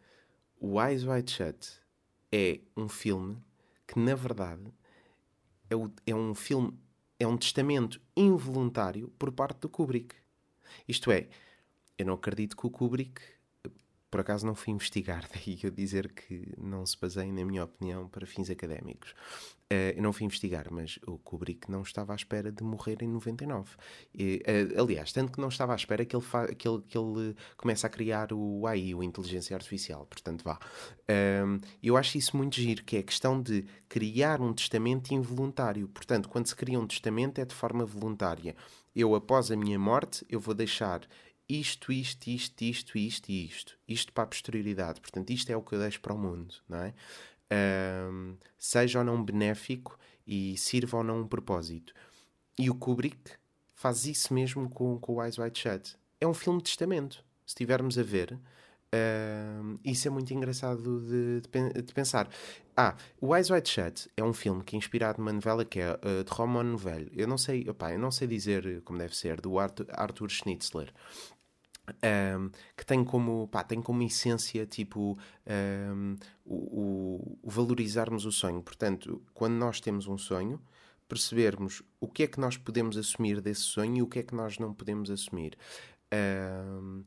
o 0.61 0.81
Eyes 0.81 1.05
Wide 1.05 1.31
Shut 1.31 1.73
é 2.31 2.61
um 2.77 2.89
filme 2.89 3.37
que, 3.87 3.99
na 3.99 4.15
verdade, 4.15 4.73
é, 5.71 5.77
o, 5.77 5.91
é 6.07 6.15
um 6.15 6.35
filme 6.35 6.79
é 7.19 7.27
um 7.27 7.37
testamento 7.37 8.01
involuntário 8.17 9.09
por 9.19 9.33
parte 9.33 9.61
do 9.61 9.69
Kubrick. 9.69 10.15
Isto 10.87 11.11
é, 11.11 11.29
eu 11.97 12.05
não 12.05 12.15
acredito 12.15 12.57
que 12.57 12.67
o 12.67 12.71
Kubrick, 12.71 13.21
por 14.11 14.21
acaso 14.21 14.47
não 14.47 14.55
fui 14.55 14.73
investigar, 14.73 15.29
daí 15.33 15.59
eu 15.63 15.71
dizer 15.71 16.13
que 16.13 16.53
não 16.57 16.85
se 16.87 16.99
baseia, 16.99 17.33
na 17.33 17.45
minha 17.45 17.65
opinião, 17.65 18.09
para 18.09 18.27
fins 18.27 18.51
académicos. 18.51 19.15
Uh, 19.73 19.97
eu 19.97 20.03
não 20.03 20.13
fui 20.13 20.25
investigar, 20.25 20.69
mas 20.71 20.97
o 21.09 21.19
Kubrick 21.19 21.69
não 21.69 21.83
estava 21.83 22.13
à 22.13 22.17
espera 22.17 22.53
de 22.53 22.63
morrer 22.63 23.03
em 23.03 23.09
99. 23.09 23.77
E, 24.15 24.41
uh, 24.47 24.81
aliás, 24.81 25.13
tanto 25.13 25.33
que 25.33 25.41
não 25.41 25.49
estava 25.49 25.73
à 25.73 25.77
espera 25.77 26.05
que 26.05 26.15
ele, 26.15 26.25
que 26.57 26.69
ele, 26.69 26.83
que 26.83 26.97
ele 26.97 27.35
comece 27.57 27.85
a 27.85 27.89
criar 27.89 28.33
o 28.33 28.65
AI, 28.65 28.95
o 28.95 29.03
Inteligência 29.03 29.57
Artificial. 29.57 30.07
Portanto, 30.07 30.45
vá. 30.45 30.57
Uh, 31.11 31.61
eu 31.83 31.97
acho 31.97 32.17
isso 32.17 32.37
muito 32.37 32.55
giro, 32.55 32.85
que 32.85 32.97
é 32.97 33.01
a 33.01 33.03
questão 33.03 33.43
de 33.43 33.65
criar 33.89 34.41
um 34.41 34.53
testamento 34.53 35.13
involuntário. 35.13 35.89
Portanto, 35.89 36.29
quando 36.29 36.47
se 36.47 36.55
cria 36.55 36.79
um 36.79 36.87
testamento 36.87 37.41
é 37.41 37.45
de 37.45 37.55
forma 37.55 37.85
voluntária. 37.85 38.55
Eu, 38.95 39.15
após 39.17 39.51
a 39.51 39.57
minha 39.57 39.79
morte, 39.79 40.25
eu 40.29 40.41
vou 40.41 40.55
deixar 40.55 41.03
isto, 41.49 41.93
isto, 41.93 42.29
isto, 42.29 42.63
isto, 42.63 42.99
isto 42.99 43.29
e 43.31 43.47
isto. 43.47 43.79
Isto 43.87 44.13
para 44.13 44.25
a 44.25 44.27
posterioridade. 44.27 45.01
Portanto, 45.01 45.31
isto 45.31 45.51
é 45.51 45.57
o 45.57 45.63
que 45.63 45.75
eu 45.75 45.79
deixo 45.79 46.01
para 46.01 46.15
o 46.15 46.19
mundo, 46.19 46.55
não 46.69 46.79
é? 46.79 46.95
um, 47.53 48.37
seja 48.59 49.01
ou 49.01 49.05
não 49.05 49.23
benéfico 49.23 49.99
e 50.27 50.57
sirva 50.57 50.99
ou 50.99 51.05
não 51.05 51.21
um 51.21 51.27
propósito. 51.27 51.93
E 52.59 52.71
o 52.71 52.75
Kubrick 52.75 53.33
faz 53.75 54.07
isso 54.07 54.33
mesmo 54.33 54.69
com, 54.69 54.99
com 54.99 55.15
o 55.15 55.23
Eyes 55.23 55.39
Wide 55.39 55.59
Shut. 55.59 55.97
É 56.21 56.27
um 56.27 56.35
filme 56.35 56.59
de 56.59 56.65
testamento. 56.65 57.25
Se 57.45 57.53
estivermos 57.53 57.99
a 57.99 58.03
ver, 58.03 58.39
isso 59.85 60.09
é 60.09 60.11
muito 60.11 60.33
engraçado 60.33 61.01
de, 61.01 61.43
de, 61.43 61.83
de, 61.83 61.95
pensar. 61.95 62.29
Ah, 62.77 62.97
o 63.21 63.37
Eyes 63.37 63.51
Wide 63.51 63.69
Shut 63.69 64.11
é 64.17 64.25
um 64.25 64.33
filme 64.33 64.65
que 64.65 64.75
é 64.75 64.79
inspirado 64.79 65.19
numa 65.19 65.33
novela 65.33 65.65
que 65.65 65.79
é 65.79 65.93
uh, 65.93 66.25
de 66.25 66.33
Roman 66.33 66.65
Novello. 66.65 67.09
Eu 67.13 67.29
não 67.29 67.39
sei, 67.39 67.69
opa, 67.69 67.93
eu 67.93 67.99
não 67.99 68.11
sei 68.11 68.27
dizer 68.27 68.83
como 68.83 68.99
deve 68.99 69.17
ser, 69.17 69.41
do 69.41 69.59
Arthur 69.59 70.31
Schnitzler 70.31 70.93
um, 72.39 72.51
que 72.77 72.85
tem 72.85 73.05
como, 73.05 73.49
pá, 73.49 73.63
tem 73.63 73.81
como 73.81 74.03
essência 74.03 74.67
tipo 74.67 75.19
um, 75.47 76.17
o, 76.45 77.39
o, 77.43 77.51
valorizarmos 77.51 78.25
o 78.25 78.33
sonho. 78.33 78.63
Portanto, 78.63 79.23
quando 79.35 79.55
nós 79.55 79.81
temos 79.81 80.07
um 80.07 80.19
sonho, 80.19 80.61
percebermos 81.09 81.83
o 82.01 82.09
que 82.09 82.25
é 82.25 82.27
que 82.27 82.41
nós 82.41 82.57
podemos 82.57 82.97
assumir 82.97 83.41
desse 83.41 83.63
sonho 83.63 83.97
e 83.99 84.03
o 84.03 84.07
que 84.07 84.19
é 84.19 84.23
que 84.23 84.35
nós 84.35 84.59
não 84.59 84.75
podemos 84.75 85.11
assumir. 85.11 85.57
Um, 86.13 87.05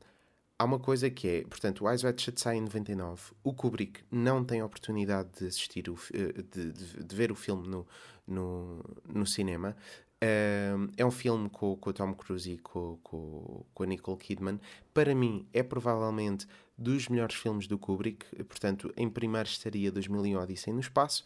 há 0.58 0.65
uma 0.65 0.80
coisa 0.80 1.10
que 1.10 1.28
é, 1.28 1.42
portanto, 1.44 1.84
o 1.84 1.89
Eyes 1.89 2.04
Wide 2.04 2.22
Shut 2.22 2.39
sai 2.39 2.58
em 2.58 2.62
99. 2.62 3.32
O 3.44 3.54
Kubrick 3.54 4.04
não 4.12 4.44
tem 4.44 4.63
oportunidade 4.63 5.30
de 5.39 5.48
assistir, 5.48 5.89
o, 5.89 5.98
eh, 6.13 6.42
de, 6.42 6.72
de, 6.72 7.04
de 7.04 7.15
ver 7.15 7.32
o 7.32 7.36
filme 7.36 7.68
no, 7.68 7.88
no, 8.28 8.84
no 9.08 9.26
cinema 9.26 9.76
é 10.22 11.06
um 11.06 11.12
filme 11.12 11.50
com, 11.50 11.76
com 11.78 11.90
o 11.90 11.94
Tom 11.94 12.14
Cruise 12.14 12.52
e 12.52 12.58
com, 12.58 12.98
com, 13.04 13.66
com 13.74 13.84
a 13.84 13.86
Nicole 13.86 14.18
Kidman. 14.18 14.60
Para 14.94 15.16
mim, 15.16 15.48
é 15.54 15.64
provavelmente 15.64 16.48
dos 16.78 17.08
melhores 17.08 17.36
filmes 17.36 17.68
do 17.68 17.78
Kubrick. 17.78 18.26
Portanto, 18.44 18.94
em 18.98 19.10
primeiro 19.10 19.48
estaria 19.48 19.92
2001 19.92 20.38
Odyssey 20.38 20.74
no 20.74 20.80
Espaço. 20.80 21.24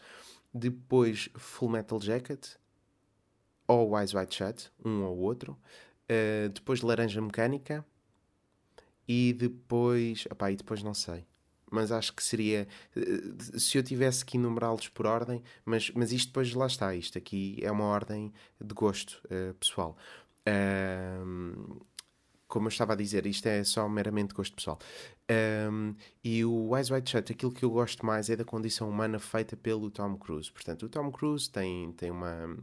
Depois, 0.52 1.28
Full 1.34 1.70
Metal 1.70 2.00
Jacket. 2.00 2.56
Ou 3.66 3.98
Eyes 3.98 4.14
Wide 4.14 4.34
Shut, 4.34 4.70
um 4.84 5.04
ou 5.04 5.18
outro. 5.18 5.58
Uh, 6.04 6.48
depois, 6.50 6.82
Laranja 6.82 7.20
Mecânica. 7.20 7.84
E 9.08 9.32
depois... 9.32 10.26
Opá, 10.30 10.50
e 10.50 10.56
depois 10.56 10.82
não 10.82 10.94
sei 10.94 11.26
mas 11.74 11.90
acho 11.90 12.14
que 12.14 12.22
seria 12.22 12.68
eh, 12.96 13.58
se 13.58 13.76
eu 13.76 13.82
tivesse 13.82 14.24
que 14.24 14.36
enumerá-los 14.36 14.88
por 14.88 15.06
ordem, 15.06 15.42
mas, 15.64 15.90
mas 15.90 16.12
isto 16.12 16.28
depois 16.28 16.54
lá 16.54 16.66
está, 16.66 16.94
isto 16.94 17.18
aqui 17.18 17.58
é 17.62 17.70
uma 17.70 17.84
ordem 17.84 18.32
de 18.60 18.72
gosto 18.74 19.20
uh, 19.26 19.52
pessoal. 19.54 19.96
Como 22.46 22.66
eu 22.66 22.68
estava 22.68 22.92
a 22.92 22.96
dizer, 22.96 23.26
isto 23.26 23.46
é 23.46 23.64
só 23.64 23.88
meramente 23.88 24.34
gosto 24.34 24.54
pessoal. 24.54 24.78
Um, 25.70 25.94
e 26.22 26.44
o 26.44 26.76
Eyes 26.76 26.90
Wide 26.90 27.10
Shut, 27.10 27.32
aquilo 27.32 27.50
que 27.50 27.64
eu 27.64 27.70
gosto 27.70 28.06
mais 28.06 28.30
é 28.30 28.36
da 28.36 28.44
condição 28.44 28.88
humana 28.88 29.18
feita 29.18 29.56
pelo 29.56 29.90
Tom 29.90 30.16
Cruise. 30.16 30.52
Portanto, 30.52 30.84
o 30.86 30.88
Tom 30.88 31.10
Cruise 31.10 31.50
tem, 31.50 31.90
tem 31.92 32.10
uma 32.10 32.56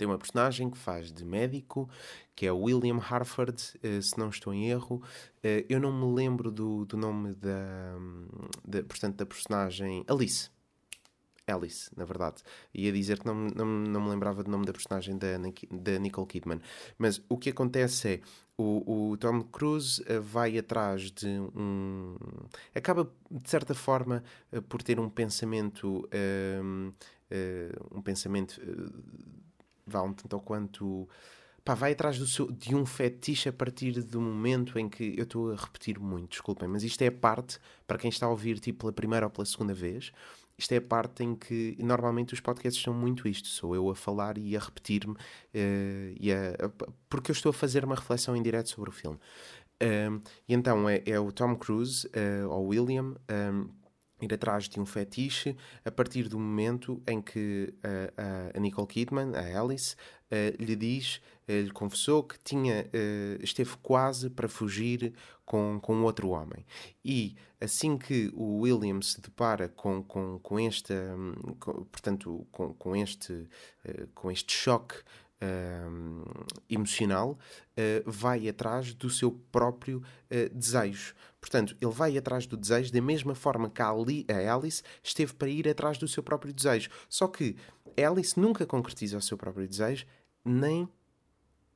tem 0.00 0.08
uma 0.08 0.16
personagem 0.16 0.70
que 0.70 0.78
faz 0.78 1.12
de 1.12 1.26
médico, 1.26 1.86
que 2.34 2.46
é 2.46 2.52
William 2.52 2.96
Harford, 2.96 3.62
uh, 3.84 4.00
se 4.00 4.16
não 4.16 4.30
estou 4.30 4.54
em 4.54 4.70
erro. 4.70 5.02
Uh, 5.44 5.66
eu 5.68 5.78
não 5.78 5.92
me 5.92 6.14
lembro 6.14 6.50
do, 6.50 6.86
do 6.86 6.96
nome 6.96 7.34
da, 7.34 7.98
da, 8.66 8.82
portanto, 8.82 9.16
da 9.16 9.26
personagem 9.26 10.02
Alice. 10.08 10.48
Alice, 11.46 11.90
na 11.94 12.06
verdade. 12.06 12.42
Ia 12.72 12.90
dizer 12.90 13.18
que 13.18 13.26
não, 13.26 13.34
não, 13.54 13.66
não 13.66 14.00
me 14.00 14.08
lembrava 14.08 14.42
do 14.42 14.50
nome 14.50 14.64
da 14.64 14.72
personagem 14.72 15.18
da, 15.18 15.36
da 15.36 15.98
Nicole 15.98 16.26
Kidman. 16.26 16.62
Mas 16.96 17.20
o 17.28 17.36
que 17.36 17.50
acontece 17.50 18.08
é 18.08 18.20
o, 18.56 19.10
o 19.10 19.16
Tom 19.18 19.42
Cruise 19.42 20.02
uh, 20.04 20.22
vai 20.22 20.56
atrás 20.56 21.10
de 21.10 21.28
um. 21.54 22.16
acaba, 22.74 23.12
de 23.30 23.50
certa 23.50 23.74
forma, 23.74 24.24
por 24.66 24.82
ter 24.82 24.98
um 24.98 25.10
pensamento. 25.10 26.08
Uh, 26.08 26.94
um 27.92 28.02
pensamento 28.02 28.60
vá 29.90 30.02
um 30.02 30.12
tanto 30.12 30.34
ou 30.34 30.40
quanto. 30.40 31.08
Pá, 31.64 31.74
vai 31.74 31.92
atrás 31.92 32.18
do 32.18 32.26
seu, 32.26 32.50
de 32.50 32.74
um 32.74 32.86
fetiche 32.86 33.48
a 33.48 33.52
partir 33.52 34.02
do 34.02 34.20
momento 34.20 34.78
em 34.78 34.88
que. 34.88 35.14
Eu 35.16 35.24
estou 35.24 35.52
a 35.52 35.56
repetir 35.56 35.98
muito, 35.98 36.30
desculpem, 36.30 36.68
mas 36.68 36.82
isto 36.82 37.02
é 37.02 37.08
a 37.08 37.12
parte, 37.12 37.58
para 37.86 37.98
quem 37.98 38.08
está 38.08 38.26
a 38.26 38.30
ouvir 38.30 38.58
tipo 38.58 38.80
pela 38.80 38.92
primeira 38.92 39.26
ou 39.26 39.30
pela 39.30 39.44
segunda 39.44 39.74
vez, 39.74 40.12
isto 40.60 40.72
é 40.72 40.76
a 40.76 40.82
parte 40.82 41.24
em 41.24 41.34
que 41.34 41.74
normalmente 41.78 42.34
os 42.34 42.40
podcasts 42.40 42.82
são 42.82 42.92
muito 42.92 43.26
isto. 43.26 43.48
Sou 43.48 43.74
eu 43.74 43.88
a 43.88 43.94
falar 43.94 44.36
e 44.36 44.54
a 44.54 44.60
repetir-me, 44.60 45.14
uh, 45.14 46.88
porque 47.08 47.30
eu 47.30 47.32
estou 47.32 47.48
a 47.50 47.52
fazer 47.52 47.82
uma 47.82 47.94
reflexão 47.94 48.36
em 48.36 48.42
direto 48.42 48.68
sobre 48.68 48.90
o 48.90 48.92
filme. 48.92 49.18
Uh, 49.82 50.20
e 50.46 50.52
então 50.52 50.86
é, 50.86 51.02
é, 51.06 51.18
o 51.18 51.32
Tom 51.32 51.56
Cruise, 51.56 52.06
uh, 52.08 52.50
ou 52.50 52.66
William, 52.66 53.16
um, 53.30 53.70
ir 54.24 54.34
atrás 54.34 54.68
de 54.68 54.80
um 54.80 54.86
fetiche 54.86 55.56
a 55.84 55.90
partir 55.90 56.28
do 56.28 56.38
momento 56.38 57.02
em 57.06 57.20
que 57.20 57.72
uh, 57.78 58.56
a 58.56 58.60
Nicole 58.60 58.86
Kidman, 58.86 59.32
a 59.34 59.60
Alice, 59.60 59.94
uh, 60.30 60.62
lhe 60.62 60.76
diz, 60.76 61.20
uh, 61.48 61.52
lhe 61.52 61.70
confessou 61.70 62.22
que 62.22 62.38
tinha, 62.38 62.86
esteve 63.40 63.76
quase 63.82 64.30
para 64.30 64.48
fugir 64.48 65.12
com, 65.44 65.78
com 65.80 66.02
outro 66.02 66.30
homem. 66.30 66.64
E 67.04 67.36
assim 67.60 67.98
que 67.98 68.30
o 68.34 68.60
William 68.60 69.00
se 69.02 69.20
depara 69.20 69.68
com, 69.68 70.02
com, 70.02 70.38
com 70.38 70.60
este, 70.60 70.92
um, 70.92 71.34
com, 71.58 71.84
portanto, 71.84 72.46
com, 72.50 72.72
com, 72.74 72.96
este, 72.96 73.48
com 74.14 74.30
este 74.30 74.52
choque 74.52 74.96
uh, 75.42 76.46
emocional, 76.68 77.38
uh, 77.76 78.10
vai 78.10 78.48
atrás 78.48 78.94
do 78.94 79.08
seu 79.08 79.32
próprio 79.50 79.98
uh, 79.98 80.54
desejo. 80.54 81.14
Portanto, 81.40 81.76
ele 81.80 81.92
vai 81.92 82.16
atrás 82.18 82.46
do 82.46 82.56
desejo 82.56 82.92
da 82.92 83.00
mesma 83.00 83.34
forma 83.34 83.70
que 83.70 83.82
a, 83.82 83.88
Ali, 83.88 84.26
a 84.28 84.54
Alice 84.54 84.82
esteve 85.02 85.32
para 85.34 85.48
ir 85.48 85.68
atrás 85.68 85.98
do 85.98 86.06
seu 86.06 86.22
próprio 86.22 86.52
desejo. 86.52 86.90
Só 87.08 87.26
que 87.26 87.56
Alice 87.96 88.38
nunca 88.38 88.66
concretiza 88.66 89.16
o 89.16 89.22
seu 89.22 89.36
próprio 89.36 89.66
desejo, 89.66 90.06
nem 90.44 90.88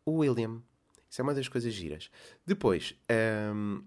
o 0.04 0.18
William. 0.18 0.62
Isso 1.08 1.20
é 1.20 1.22
uma 1.22 1.34
das 1.34 1.48
coisas 1.48 1.72
giras. 1.72 2.10
Depois, 2.44 2.94
um, 3.54 3.82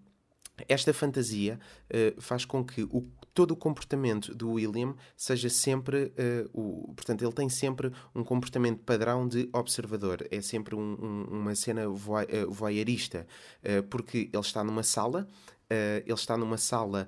esta 0.67 0.93
fantasia 0.93 1.59
uh, 1.85 2.21
faz 2.21 2.45
com 2.45 2.63
que 2.65 2.83
o, 2.83 3.05
todo 3.37 3.51
o 3.51 3.55
comportamento 3.55 4.33
do 4.33 4.53
William 4.53 4.95
seja 5.15 5.47
sempre, 5.47 6.05
uh, 6.05 6.49
o, 6.59 6.91
portanto, 6.95 7.23
ele 7.23 7.31
tem 7.31 7.47
sempre 7.47 7.91
um 8.15 8.23
comportamento 8.23 8.79
padrão 8.79 9.27
de 9.27 9.47
observador. 9.53 10.27
É 10.31 10.41
sempre 10.41 10.73
um, 10.73 10.97
um, 10.99 11.23
uma 11.41 11.53
cena 11.53 11.81
eh, 11.83 12.45
voyeurista, 12.49 13.27
uh, 13.61 13.83
porque 13.83 14.27
ele 14.33 14.41
está 14.41 14.63
numa 14.63 14.81
sala 14.81 15.27
ele 15.69 16.13
está 16.13 16.37
numa 16.37 16.57
sala, 16.57 17.07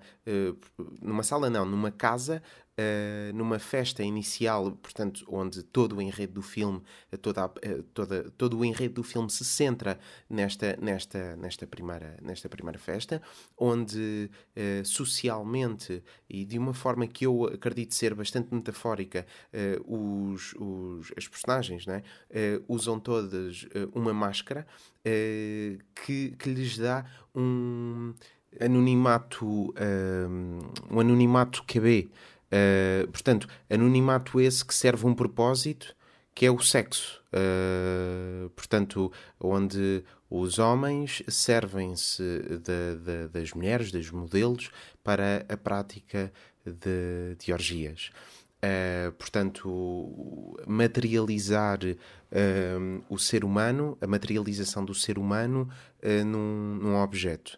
numa 1.01 1.23
sala 1.23 1.49
não, 1.49 1.65
numa 1.65 1.91
casa 1.91 2.41
Uh, 2.79 3.35
numa 3.35 3.59
festa 3.59 4.01
inicial, 4.01 4.71
portanto, 4.71 5.25
onde 5.27 5.61
todo 5.63 5.97
o 5.97 6.01
enredo 6.01 6.35
do 6.35 6.41
filme, 6.41 6.81
toda, 7.21 7.51
toda, 7.93 8.31
todo 8.37 8.57
o 8.57 8.63
enredo 8.63 8.93
do 8.93 9.03
filme 9.03 9.29
se 9.29 9.43
centra 9.43 9.99
nesta, 10.29 10.77
nesta, 10.77 11.35
nesta, 11.35 11.67
primeira, 11.67 12.17
nesta 12.21 12.47
primeira 12.47 12.79
festa, 12.79 13.21
onde 13.57 14.31
uh, 14.55 14.85
socialmente 14.85 16.01
e 16.29 16.45
de 16.45 16.57
uma 16.57 16.73
forma 16.73 17.05
que 17.05 17.25
eu 17.25 17.47
acredito 17.47 17.93
ser 17.93 18.15
bastante 18.15 18.53
metafórica, 18.53 19.27
uh, 19.53 20.31
os, 20.31 20.53
os, 20.53 21.11
as 21.17 21.27
personagens 21.27 21.85
né, 21.85 22.01
usam 22.65 22.97
todas 22.97 23.65
uma 23.93 24.13
máscara 24.13 24.65
que, 25.03 26.35
que 26.37 26.49
lhes 26.49 26.77
dá 26.77 27.05
um 27.33 28.13
anonimato, 28.59 29.73
um 30.89 30.99
anonimato 30.99 31.63
QB. 31.63 32.09
Uh, 32.49 33.07
portanto, 33.11 33.47
anonimato 33.69 34.41
esse 34.41 34.65
que 34.65 34.73
serve 34.73 35.05
um 35.05 35.13
propósito, 35.13 35.95
que 36.33 36.45
é 36.45 36.51
o 36.51 36.59
sexo. 36.59 37.21
Uh, 37.31 38.49
portanto, 38.51 39.11
onde 39.39 40.03
os 40.29 40.57
homens 40.57 41.23
servem-se 41.27 42.23
das 43.31 43.53
mulheres, 43.53 43.91
dos 43.91 44.09
modelos, 44.11 44.71
para 45.03 45.45
a 45.47 45.57
prática 45.57 46.31
de, 46.65 47.35
de 47.37 47.53
orgias. 47.53 48.11
Uh, 48.61 49.13
portanto, 49.13 50.57
materializar 50.67 51.79
uh, 51.81 53.03
o 53.07 53.17
ser 53.17 53.45
humano, 53.45 53.97
a 54.01 54.07
materialização 54.07 54.83
do 54.83 54.93
ser 54.93 55.17
humano 55.17 55.69
uh, 56.03 56.25
num, 56.25 56.75
num, 56.75 56.95
objeto. 56.97 57.57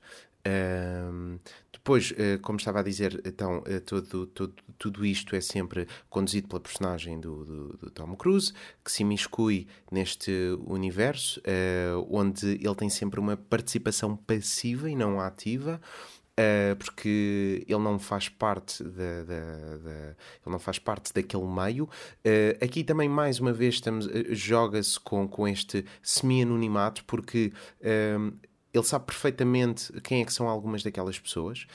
depois, 1.74 2.14
como 2.44 2.60
estava 2.60 2.82
a 2.82 2.84
dizer, 2.84 3.20
então, 3.26 3.64
todo, 3.84 4.28
todo, 4.28 4.54
tudo 4.78 5.04
isto 5.04 5.36
é 5.36 5.42
sempre 5.42 5.88
conduzido 6.08 6.48
pela 6.48 6.60
personagem 6.60 7.20
do, 7.20 7.46
do, 7.46 7.78
do 7.78 7.90
Tom 7.90 8.16
Cruise, 8.16 8.54
que 8.86 8.92
se 8.92 9.02
imiscui 9.02 9.68
neste 9.92 10.32
universo, 10.68 11.42
onde 12.12 12.60
ele 12.64 12.76
tem 12.76 12.90
sempre 12.90 13.20
uma 13.20 13.36
participação 13.36 14.16
passiva 14.16 14.88
e 14.88 14.96
não 14.96 15.20
ativa. 15.20 15.82
Uh, 16.42 16.76
porque 16.78 17.64
ele 17.68 17.80
não 17.80 18.00
faz 18.00 18.28
parte 18.28 18.84
da, 18.84 19.24
da, 19.24 19.78
da, 19.78 19.92
ele 19.92 20.48
não 20.48 20.58
faz 20.58 20.80
parte 20.80 21.14
daquele 21.14 21.46
meio. 21.46 21.84
Uh, 21.86 22.64
aqui 22.64 22.84
também 22.84 23.08
mais 23.08 23.40
uma 23.40 23.54
vez 23.54 23.76
estamos 23.76 24.08
uh, 24.08 24.34
joga-se 24.34 25.00
com, 25.00 25.28
com 25.28 25.48
este 25.48 25.86
semi-anonimato 26.02 27.06
porque 27.06 27.54
ele 28.74 28.84
sabe 28.84 29.06
perfeitamente 29.06 29.92
quem 30.02 30.22
é 30.22 30.26
que 30.26 30.34
são 30.34 30.48
algumas 30.48 30.82
daquelas 30.82 31.20
pessoas 31.20 31.68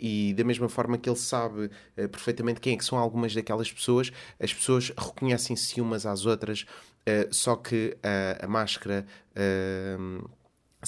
e 0.00 0.32
da 0.36 0.44
mesma 0.44 0.68
forma 0.68 0.96
que 0.96 1.08
ele 1.08 1.16
sabe 1.16 1.68
perfeitamente 1.96 2.60
quem 2.60 2.74
é 2.74 2.76
que 2.76 2.84
são 2.84 2.96
algumas 2.96 3.34
daquelas 3.34 3.70
pessoas, 3.72 4.12
as 4.38 4.54
pessoas 4.54 4.92
reconhecem-se 4.96 5.80
umas 5.80 6.06
às 6.06 6.24
outras, 6.24 6.64
só 7.32 7.56
que 7.56 7.96
a 8.40 8.46
máscara 8.46 9.04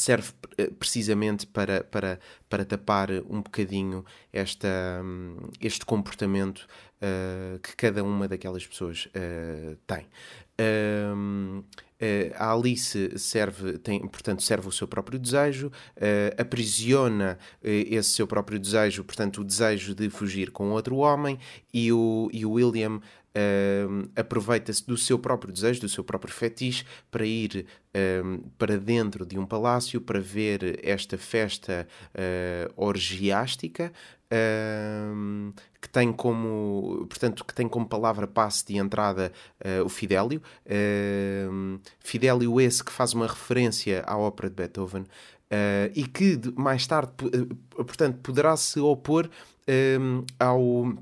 serve 0.00 0.32
eh, 0.56 0.70
precisamente 0.78 1.46
para, 1.46 1.84
para, 1.84 2.18
para 2.48 2.64
tapar 2.64 3.10
um 3.10 3.42
bocadinho 3.42 4.04
esta, 4.32 4.68
hum, 5.02 5.36
este 5.60 5.84
comportamento 5.84 6.66
uh, 7.02 7.58
que 7.60 7.76
cada 7.76 8.02
uma 8.02 8.28
daquelas 8.28 8.66
pessoas 8.66 9.06
uh, 9.06 9.76
tem. 9.86 10.06
Uh, 10.60 11.64
a 12.36 12.52
Alice 12.52 13.18
serve, 13.18 13.78
tem, 13.78 14.00
portanto, 14.06 14.42
serve 14.42 14.68
o 14.68 14.72
seu 14.72 14.86
próprio 14.86 15.18
desejo, 15.18 15.72
aprisiona 16.38 17.36
esse 17.60 18.10
seu 18.10 18.24
próprio 18.24 18.56
desejo, 18.56 19.02
portanto, 19.02 19.40
o 19.40 19.44
desejo 19.44 19.96
de 19.96 20.08
fugir 20.08 20.52
com 20.52 20.70
outro 20.70 20.98
homem, 20.98 21.40
e 21.74 21.92
o, 21.92 22.30
e 22.32 22.46
o 22.46 22.52
William 22.52 23.00
uh, 23.38 24.10
aproveita-se 24.16 24.86
do 24.86 24.96
seu 24.96 25.18
próprio 25.18 25.52
desejo, 25.52 25.80
do 25.80 25.88
seu 25.88 26.02
próprio 26.02 26.32
fetiche, 26.32 26.84
para 27.10 27.24
ir 27.24 27.66
uh, 27.94 28.50
para 28.58 28.76
dentro 28.76 29.24
de 29.24 29.38
um 29.38 29.46
palácio 29.46 30.00
para 30.00 30.20
ver 30.20 30.80
esta 30.82 31.16
festa 31.16 31.86
uh, 32.14 32.72
orgiástica. 32.76 33.92
que 35.80 35.88
tem 35.88 36.12
como 36.12 37.06
portanto 37.08 37.42
que 37.46 37.54
tem 37.54 37.66
como 37.66 37.88
palavra 37.88 38.26
passe 38.26 38.62
de 38.66 38.76
entrada 38.76 39.32
o 39.82 39.88
Fidélio 39.88 40.42
Fidélio 41.98 42.60
esse 42.60 42.84
que 42.84 42.92
faz 42.92 43.14
uma 43.14 43.26
referência 43.26 44.04
à 44.06 44.18
ópera 44.18 44.50
de 44.50 44.54
Beethoven 44.54 45.06
e 45.94 46.06
que 46.06 46.38
mais 46.54 46.86
tarde 46.86 47.10
portanto 47.74 48.18
poderá 48.18 48.54
se 48.54 48.78
opor 48.78 49.30
ao 50.38 50.92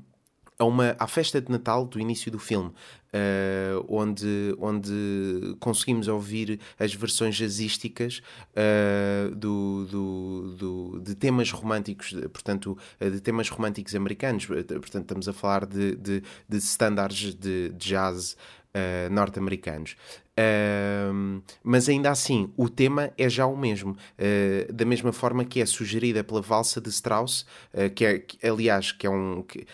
a 0.59 0.65
uma, 0.65 0.95
à 0.97 1.07
festa 1.07 1.39
de 1.39 1.51
Natal 1.51 1.85
do 1.85 1.99
início 1.99 2.31
do 2.31 2.39
filme, 2.39 2.69
uh, 2.69 3.85
onde, 3.87 4.55
onde 4.59 5.55
conseguimos 5.59 6.07
ouvir 6.07 6.59
as 6.79 6.93
versões 6.93 7.35
jazzísticas 7.35 8.21
uh, 8.55 9.35
do, 9.35 9.85
do, 9.85 10.55
do, 10.57 10.99
de 10.99 11.15
temas 11.15 11.51
românticos, 11.51 12.11
portanto, 12.33 12.77
de 12.99 13.21
temas 13.21 13.49
românticos 13.49 13.93
americanos. 13.95 14.45
Portanto, 14.45 15.03
estamos 15.03 15.27
a 15.29 15.33
falar 15.33 15.65
de, 15.65 15.95
de, 15.95 16.23
de 16.49 16.57
standards 16.57 17.35
de, 17.35 17.69
de 17.69 17.77
jazz 17.77 18.35
uh, 18.75 19.13
norte-americanos. 19.13 19.95
Uh, 20.37 21.41
mas 21.63 21.89
ainda 21.89 22.11
assim, 22.11 22.51
o 22.55 22.69
tema 22.69 23.11
é 23.17 23.27
já 23.27 23.47
o 23.47 23.57
mesmo, 23.57 23.91
uh, 23.91 24.71
da 24.71 24.85
mesma 24.85 25.11
forma 25.11 25.43
que 25.43 25.59
é 25.59 25.65
sugerida 25.65 26.23
pela 26.23 26.41
valsa 26.41 26.79
de 26.79 26.89
Strauss, 26.89 27.41
uh, 27.73 27.89
que 27.93 28.05
é, 28.05 28.19
que, 28.19 28.47
aliás, 28.47 28.91
que 28.91 29.07
é 29.07 29.09
um. 29.09 29.41
Que, 29.41 29.65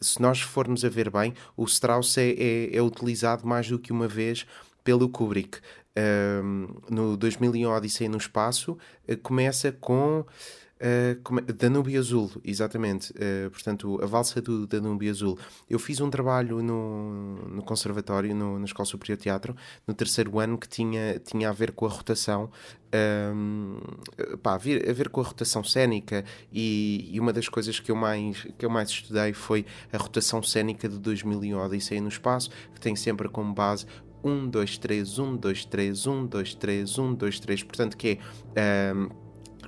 se 0.00 0.20
nós 0.22 0.40
formos 0.40 0.84
a 0.84 0.88
ver 0.88 1.10
bem, 1.10 1.34
o 1.56 1.64
Strauss 1.64 2.16
é, 2.18 2.30
é, 2.30 2.76
é 2.76 2.82
utilizado 2.82 3.46
mais 3.46 3.68
do 3.68 3.78
que 3.78 3.92
uma 3.92 4.06
vez 4.06 4.46
pelo 4.84 5.08
Kubrick. 5.08 5.58
no 6.90 7.16
2001 7.16 7.70
Odisseia 7.70 8.10
no 8.10 8.18
Espaço, 8.18 8.76
começa 9.22 9.72
com 9.72 10.24
Uh, 10.80 11.52
Danúbio 11.52 11.98
Azul, 11.98 12.30
exatamente. 12.44 13.12
Uh, 13.12 13.50
portanto, 13.50 13.98
a 14.02 14.06
valsa 14.06 14.42
do 14.42 14.66
Danúbio 14.66 15.10
Azul. 15.10 15.38
Eu 15.70 15.78
fiz 15.78 16.00
um 16.00 16.10
trabalho 16.10 16.62
no, 16.62 17.36
no 17.48 17.62
Conservatório, 17.62 18.34
no, 18.34 18.58
na 18.58 18.64
Escola 18.64 18.84
Superior 18.84 19.16
de 19.16 19.22
Teatro, 19.22 19.56
no 19.86 19.94
terceiro 19.94 20.38
ano, 20.38 20.58
que 20.58 20.68
tinha, 20.68 21.18
tinha 21.20 21.48
a 21.48 21.52
ver 21.52 21.72
com 21.72 21.86
a 21.86 21.88
rotação. 21.88 22.50
Um, 22.94 23.78
pá, 24.42 24.54
a, 24.54 24.58
ver, 24.58 24.88
a 24.88 24.92
ver 24.92 25.08
com 25.08 25.20
a 25.20 25.24
rotação 25.24 25.64
cénica 25.64 26.24
e, 26.52 27.10
e, 27.12 27.18
uma 27.18 27.32
das 27.32 27.48
coisas 27.48 27.80
que 27.80 27.90
eu, 27.90 27.96
mais, 27.96 28.46
que 28.56 28.64
eu 28.64 28.70
mais 28.70 28.88
estudei 28.88 29.32
foi 29.32 29.66
a 29.92 29.96
rotação 29.96 30.40
cénica 30.44 30.88
de 30.88 31.00
2001 31.00 31.58
Odisseia 31.58 32.00
no 32.00 32.08
Espaço, 32.08 32.50
que 32.72 32.80
tem 32.80 32.94
sempre 32.94 33.28
como 33.28 33.52
base 33.52 33.84
1, 34.22 34.48
2, 34.48 34.78
3, 34.78 35.18
1, 35.18 35.36
2, 35.36 35.64
3, 35.64 36.06
1, 36.06 36.26
2, 36.26 36.54
3, 36.54 36.98
1, 36.98 37.14
2, 37.14 37.40
3, 37.40 37.62
portanto 37.64 37.96
que 37.96 38.18
é... 38.54 38.92
Um, 38.94 39.23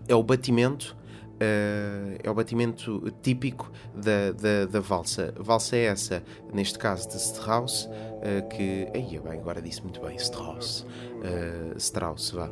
é 0.08 0.14
o 0.14 0.22
batimento 0.22 0.96
Uh, 1.36 2.16
é 2.24 2.30
o 2.30 2.34
batimento 2.34 3.12
típico 3.22 3.70
da, 3.94 4.32
da, 4.32 4.64
da, 4.64 4.80
valsa. 4.80 5.34
Valsa 5.38 5.76
é 5.76 5.84
essa, 5.84 6.22
neste 6.50 6.78
caso 6.78 7.10
de 7.10 7.16
Strauss, 7.16 7.84
uh, 7.84 8.48
que. 8.48 8.88
Aí, 8.94 9.20
bem, 9.20 9.38
agora 9.38 9.60
disse 9.60 9.82
muito 9.82 10.00
bem, 10.00 10.16
Strauss. 10.16 10.86
Uh, 11.16 11.76
Strauss, 11.76 12.30
vá. 12.30 12.50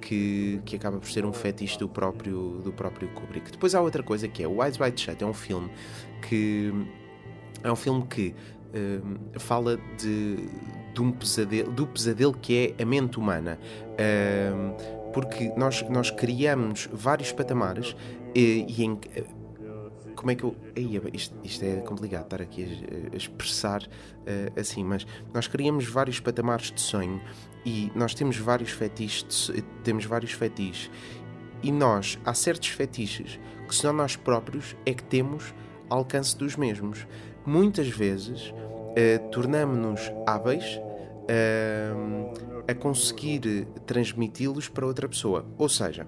que, 0.00 0.62
que 0.64 0.76
acaba 0.76 0.96
por 0.98 1.10
ser 1.10 1.26
um 1.26 1.32
fetiche 1.32 1.78
do 1.78 1.90
próprio, 1.90 2.62
do 2.64 2.72
próprio 2.72 3.08
Kubrick. 3.08 3.52
Depois 3.52 3.74
há 3.74 3.82
outra 3.82 4.02
coisa 4.02 4.26
que 4.26 4.42
é 4.42 4.48
o 4.48 4.64
Eyes 4.64 4.80
Wide 4.80 4.98
Shut, 4.98 5.22
é 5.22 5.26
um 5.26 5.34
filme 5.34 5.70
que. 6.26 6.72
É 7.62 7.70
um 7.70 7.76
filme 7.76 8.06
que 8.06 8.34
fala 9.38 9.78
de, 9.98 10.36
de 10.94 11.02
um 11.02 11.10
pesadelo, 11.10 11.72
do 11.72 11.86
pesadelo 11.86 12.32
que 12.32 12.74
é 12.78 12.82
a 12.82 12.86
mente 12.86 13.18
humana. 13.18 13.58
Porque 15.16 15.50
nós, 15.56 15.80
nós 15.88 16.10
criamos 16.10 16.90
vários 16.92 17.32
patamares 17.32 17.96
e, 18.34 18.66
e 18.68 18.84
em, 18.84 19.00
como 20.14 20.30
é 20.30 20.34
que 20.34 20.44
eu. 20.44 20.54
Ei, 20.74 21.00
isto, 21.14 21.34
isto, 21.42 21.64
é 21.64 21.76
complicado 21.76 22.24
estar 22.24 22.42
aqui 22.42 22.64
a, 22.64 23.14
a 23.14 23.16
expressar 23.16 23.82
uh, 23.82 24.60
assim, 24.60 24.84
mas 24.84 25.06
nós 25.32 25.48
criamos 25.48 25.86
vários 25.86 26.20
patamares 26.20 26.70
de 26.70 26.82
sonho 26.82 27.18
e 27.64 27.90
nós 27.94 28.12
temos 28.12 28.36
vários 28.36 28.72
fetiches, 28.72 29.50
temos 29.82 30.04
vários 30.04 30.32
fetiches 30.32 30.90
e 31.62 31.72
nós, 31.72 32.18
há 32.22 32.34
certos 32.34 32.68
fetiches 32.68 33.40
que 33.66 33.74
só 33.74 33.94
nós 33.94 34.16
próprios 34.16 34.76
é 34.84 34.92
que 34.92 35.02
temos 35.02 35.54
alcance 35.88 36.36
dos 36.36 36.56
mesmos. 36.56 37.06
Muitas 37.46 37.88
vezes 37.88 38.50
uh, 38.50 39.30
tornamos-nos 39.30 40.12
hábeis. 40.26 40.78
Uh, 41.26 42.55
a 42.68 42.74
conseguir 42.74 43.66
transmiti-los 43.86 44.68
para 44.68 44.86
outra 44.86 45.08
pessoa. 45.08 45.46
Ou 45.56 45.68
seja, 45.68 46.06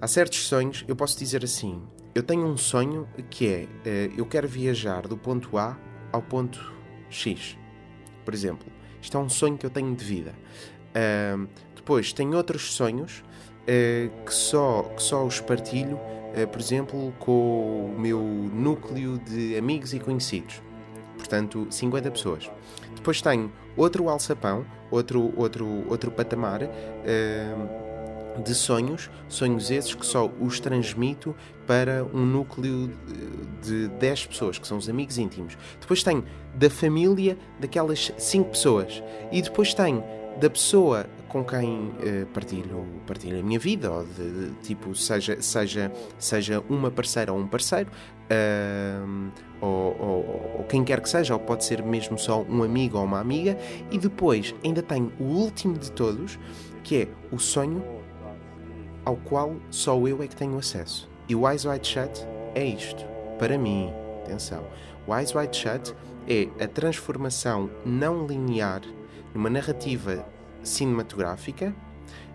há 0.00 0.06
certos 0.06 0.46
sonhos, 0.46 0.84
eu 0.86 0.94
posso 0.94 1.18
dizer 1.18 1.44
assim: 1.44 1.82
eu 2.14 2.22
tenho 2.22 2.46
um 2.46 2.56
sonho 2.56 3.08
que 3.28 3.46
é 3.46 3.64
uh, 3.64 4.14
eu 4.16 4.26
quero 4.26 4.48
viajar 4.48 5.06
do 5.06 5.16
ponto 5.16 5.58
A 5.58 5.78
ao 6.12 6.22
ponto 6.22 6.72
X. 7.10 7.58
Por 8.24 8.32
exemplo, 8.32 8.66
isto 9.00 9.16
é 9.16 9.20
um 9.20 9.28
sonho 9.28 9.58
que 9.58 9.66
eu 9.66 9.70
tenho 9.70 9.94
de 9.94 10.04
vida. 10.04 10.34
Uh, 10.90 11.48
depois, 11.74 12.12
tenho 12.12 12.36
outros 12.36 12.74
sonhos 12.74 13.22
que, 14.24 14.32
só, 14.32 14.84
que 14.96 15.02
só 15.02 15.24
os 15.26 15.40
partilho, 15.40 15.98
por 16.52 16.60
exemplo, 16.60 17.12
com 17.18 17.94
o 17.94 17.98
meu 17.98 18.20
núcleo 18.22 19.18
de 19.18 19.56
amigos 19.56 19.92
e 19.92 19.98
conhecidos. 19.98 20.62
Portanto, 21.26 21.66
50 21.68 22.10
pessoas. 22.12 22.48
Depois 22.94 23.20
tenho 23.20 23.50
outro 23.76 24.08
alçapão, 24.08 24.64
outro, 24.92 25.32
outro, 25.36 25.84
outro 25.88 26.10
patamar 26.12 26.60
de 28.44 28.54
sonhos, 28.54 29.10
sonhos 29.28 29.70
esses 29.70 29.92
que 29.92 30.06
só 30.06 30.30
os 30.40 30.60
transmito 30.60 31.34
para 31.66 32.04
um 32.14 32.24
núcleo 32.24 32.92
de 33.60 33.88
10 33.88 34.26
pessoas, 34.26 34.58
que 34.58 34.68
são 34.68 34.78
os 34.78 34.88
amigos 34.88 35.18
íntimos. 35.18 35.58
Depois 35.80 36.04
tenho 36.04 36.24
da 36.54 36.70
família 36.70 37.36
daquelas 37.58 38.12
5 38.16 38.50
pessoas. 38.50 39.02
E 39.32 39.42
depois 39.42 39.74
tenho 39.74 40.04
da 40.38 40.48
pessoa 40.48 41.06
com 41.28 41.44
quem 41.44 41.88
uh, 41.88 42.26
partilho, 42.32 42.86
partilho 43.06 43.40
a 43.40 43.42
minha 43.42 43.58
vida, 43.58 43.90
ou 43.90 44.04
de, 44.04 44.30
de, 44.30 44.54
tipo, 44.62 44.94
seja, 44.94 45.40
seja, 45.42 45.92
seja 46.18 46.62
uma 46.68 46.90
parceira 46.90 47.32
ou 47.32 47.38
um 47.38 47.46
parceiro, 47.46 47.90
uh, 47.90 49.32
ou, 49.60 49.96
ou, 49.98 50.56
ou, 50.58 50.64
quem 50.68 50.84
quer 50.84 51.00
que 51.00 51.08
seja, 51.08 51.34
ou 51.34 51.40
pode 51.40 51.64
ser 51.64 51.82
mesmo 51.82 52.18
só 52.18 52.42
um 52.42 52.62
amigo 52.62 52.98
ou 52.98 53.04
uma 53.04 53.20
amiga, 53.20 53.56
e 53.90 53.98
depois 53.98 54.54
ainda 54.64 54.82
tenho 54.82 55.12
o 55.18 55.24
último 55.24 55.78
de 55.78 55.90
todos, 55.90 56.38
que 56.82 57.02
é 57.02 57.08
o 57.32 57.38
sonho 57.38 57.82
ao 59.04 59.16
qual 59.16 59.56
só 59.70 59.96
eu 60.06 60.22
é 60.22 60.26
que 60.26 60.36
tenho 60.36 60.58
acesso. 60.58 61.08
E 61.28 61.34
o 61.34 61.48
Eyes 61.48 61.64
Wide 61.64 61.86
Shut 61.86 62.26
é 62.54 62.64
isto. 62.64 63.04
Para 63.38 63.56
mim, 63.56 63.92
atenção, 64.24 64.64
o 65.06 65.16
Eyes 65.16 65.34
Wide 65.34 65.56
Shut 65.56 65.94
é 66.28 66.48
a 66.62 66.66
transformação 66.66 67.70
não 67.84 68.26
linear 68.26 68.82
numa 69.32 69.48
narrativa 69.48 70.26
cinematográfica 70.62 71.74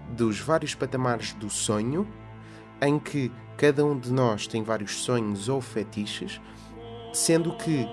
dos 0.10 0.40
vários 0.40 0.76
patamares 0.76 1.34
do 1.34 1.50
sonho, 1.50 2.08
em 2.82 2.98
que 2.98 3.32
cada 3.58 3.86
um 3.86 3.98
de 3.98 4.12
nós 4.12 4.48
tem 4.48 4.64
vários 4.64 5.04
sonhos 5.04 5.50
ou 5.50 5.62
fetiches, 5.62 6.42
sendo 7.12 7.52
que 7.54 7.88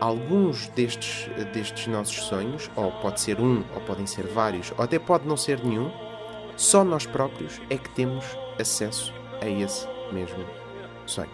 alguns 0.00 0.68
destes, 0.68 1.28
destes 1.52 1.86
nossos 1.86 2.22
sonhos, 2.24 2.70
ou 2.76 2.92
pode 2.92 3.20
ser 3.20 3.40
um, 3.40 3.64
ou 3.74 3.80
podem 3.82 4.06
ser 4.06 4.26
vários, 4.26 4.72
ou 4.76 4.84
até 4.84 4.98
pode 4.98 5.26
não 5.26 5.36
ser 5.36 5.64
nenhum, 5.64 5.90
só 6.56 6.84
nós 6.84 7.06
próprios 7.06 7.60
é 7.70 7.76
que 7.76 7.88
temos 7.90 8.24
acesso 8.58 9.12
a 9.40 9.48
esse 9.48 9.86
mesmo 10.12 10.44
sonho. 11.06 11.30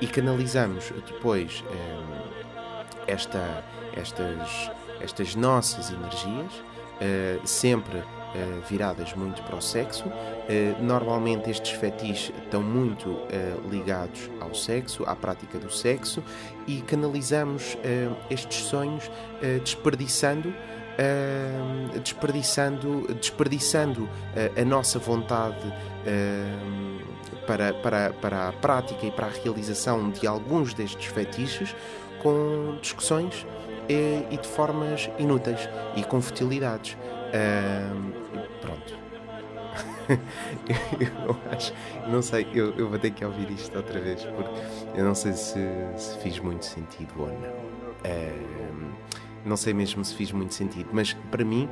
E 0.00 0.06
canalizamos 0.06 0.92
depois 1.06 1.64
eh, 1.70 2.84
esta, 3.06 3.64
estas, 3.96 4.70
estas 5.00 5.34
nossas 5.34 5.90
energias, 5.90 6.52
eh, 7.00 7.38
sempre 7.44 8.02
eh, 8.34 8.60
viradas 8.68 9.14
muito 9.14 9.42
para 9.42 9.56
o 9.56 9.62
sexo. 9.62 10.06
Uh, 10.06 10.82
normalmente 10.82 11.50
estes 11.50 11.72
fetiches 11.72 12.30
estão 12.44 12.62
muito 12.62 13.08
uh, 13.08 13.68
ligados 13.70 14.30
ao 14.40 14.54
sexo, 14.54 15.02
à 15.06 15.16
prática 15.16 15.58
do 15.58 15.70
sexo, 15.70 16.22
e 16.66 16.82
canalizamos 16.82 17.78
estes 18.28 18.64
sonhos 18.64 19.10
desperdiçando 19.62 20.52
desperdiçando, 22.02 23.06
desperdiçando 23.14 24.08
a 24.54 24.64
nossa 24.64 24.98
vontade 24.98 25.72
para, 27.46 27.72
para, 27.72 28.12
para 28.12 28.48
a 28.48 28.52
prática 28.52 29.06
e 29.06 29.10
para 29.10 29.26
a 29.26 29.30
realização 29.30 30.10
de 30.10 30.26
alguns 30.26 30.74
destes 30.74 31.06
fetiches 31.06 31.74
com 32.22 32.76
discussões 32.82 33.46
e, 33.88 34.26
e 34.30 34.36
de 34.36 34.46
formas 34.46 35.08
inúteis 35.18 35.68
e 35.96 36.02
com 36.04 36.20
futilidades. 36.20 36.96
Pronto. 38.60 38.98
eu 40.98 41.36
acho, 41.52 41.72
não 42.08 42.22
sei, 42.22 42.46
eu, 42.54 42.74
eu 42.76 42.88
vou 42.88 42.98
ter 42.98 43.10
que 43.10 43.24
ouvir 43.24 43.50
isto 43.50 43.76
outra 43.76 44.00
vez 44.00 44.24
porque 44.24 44.50
eu 44.94 45.04
não 45.04 45.14
sei 45.14 45.34
se, 45.34 45.60
se 45.96 46.18
fiz 46.18 46.38
muito 46.38 46.64
sentido 46.64 47.12
ou 47.18 47.28
não. 47.28 47.68
Não 49.44 49.56
sei 49.56 49.72
mesmo 49.72 50.04
se 50.04 50.14
fiz 50.14 50.32
muito 50.32 50.54
sentido, 50.54 50.88
mas 50.92 51.14
para 51.30 51.44
mim 51.44 51.68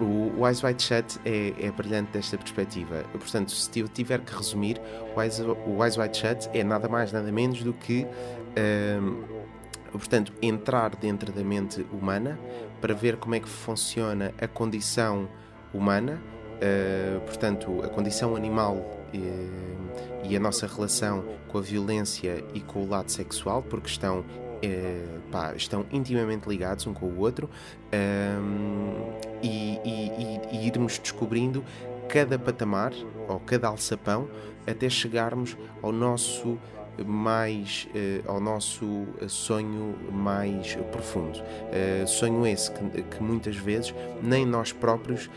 o 0.00 0.42
Wise 0.42 0.64
White 0.64 0.82
Shut 0.82 1.20
é, 1.24 1.54
é 1.58 1.70
brilhante 1.70 2.10
desta 2.12 2.36
perspectiva. 2.38 3.04
Portanto, 3.12 3.52
se 3.52 3.80
eu 3.80 3.88
tiver 3.88 4.20
que 4.20 4.34
resumir, 4.34 4.80
o 5.14 5.20
Wise, 5.20 5.42
o 5.42 5.82
Wise 5.82 6.00
White 6.00 6.18
Shut 6.18 6.48
é 6.54 6.64
nada 6.64 6.88
mais, 6.88 7.12
nada 7.12 7.30
menos 7.30 7.62
do 7.62 7.72
que. 7.72 8.06
Um, 9.00 9.39
portanto, 9.98 10.32
entrar 10.40 10.94
dentro 10.96 11.32
da 11.32 11.42
mente 11.42 11.86
humana 11.92 12.38
para 12.80 12.94
ver 12.94 13.16
como 13.16 13.34
é 13.34 13.40
que 13.40 13.48
funciona 13.48 14.32
a 14.40 14.46
condição 14.46 15.28
humana, 15.72 16.20
uh, 16.56 17.20
portanto, 17.20 17.82
a 17.82 17.88
condição 17.88 18.36
animal 18.36 18.76
uh, 18.76 20.24
e 20.24 20.36
a 20.36 20.40
nossa 20.40 20.66
relação 20.66 21.24
com 21.48 21.58
a 21.58 21.60
violência 21.60 22.44
e 22.54 22.60
com 22.60 22.84
o 22.84 22.88
lado 22.88 23.10
sexual, 23.10 23.62
porque 23.62 23.88
estão 23.88 24.24
é, 24.62 25.02
pá, 25.32 25.54
estão 25.56 25.86
intimamente 25.90 26.46
ligados 26.46 26.86
um 26.86 26.92
com 26.92 27.06
o 27.06 27.18
outro 27.18 27.48
e, 29.42 29.78
e, 29.82 30.40
e, 30.52 30.66
irmos 30.66 30.98
descobrindo 30.98 31.64
cada 32.10 32.38
patamar 32.38 32.92
ou 33.26 33.40
cada 33.40 33.68
alçapão 33.68 34.28
até 34.66 34.88
chegarmos 34.90 35.56
ao 35.82 35.92
nosso 35.92 36.58
mais 37.06 37.88
uh, 37.94 38.30
ao 38.30 38.40
nosso 38.40 39.06
sonho 39.28 39.94
mais 40.12 40.76
profundo. 40.92 41.38
Uh, 41.38 42.06
sonho 42.06 42.46
esse 42.46 42.70
que, 42.70 43.02
que, 43.02 43.22
muitas 43.22 43.56
vezes 43.56 43.94
nem 44.22 44.44
nós 44.44 44.72
próprios 44.72 45.26
uh, 45.26 45.30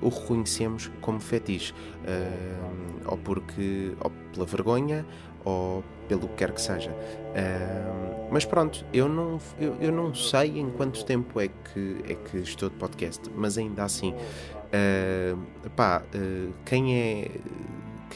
o 0.00 0.08
reconhecemos 0.08 0.90
como 1.00 1.20
fetiche, 1.20 1.74
ou 3.06 3.16
porque 3.16 3.92
ou 4.00 4.10
pela 4.32 4.46
vergonha 4.46 5.06
ou 5.44 5.82
pelo 6.08 6.28
que 6.28 6.34
quer 6.36 6.52
que 6.52 6.60
seja. 6.60 6.94
mas 8.30 8.44
pronto, 8.44 8.84
eu 8.92 9.08
não, 9.08 9.38
eu, 9.58 9.76
eu, 9.80 9.92
não 9.92 10.14
sei 10.14 10.58
em 10.58 10.70
quanto 10.70 11.04
tempo 11.04 11.40
é 11.40 11.48
que, 11.48 11.96
é 12.08 12.14
que 12.14 12.38
estou 12.38 12.68
de 12.68 12.76
podcast, 12.76 13.22
mas 13.34 13.58
ainda 13.58 13.84
assim, 13.84 14.14
uh, 14.72 15.70
pá, 15.70 16.02
quem 16.64 16.96
é. 16.96 17.30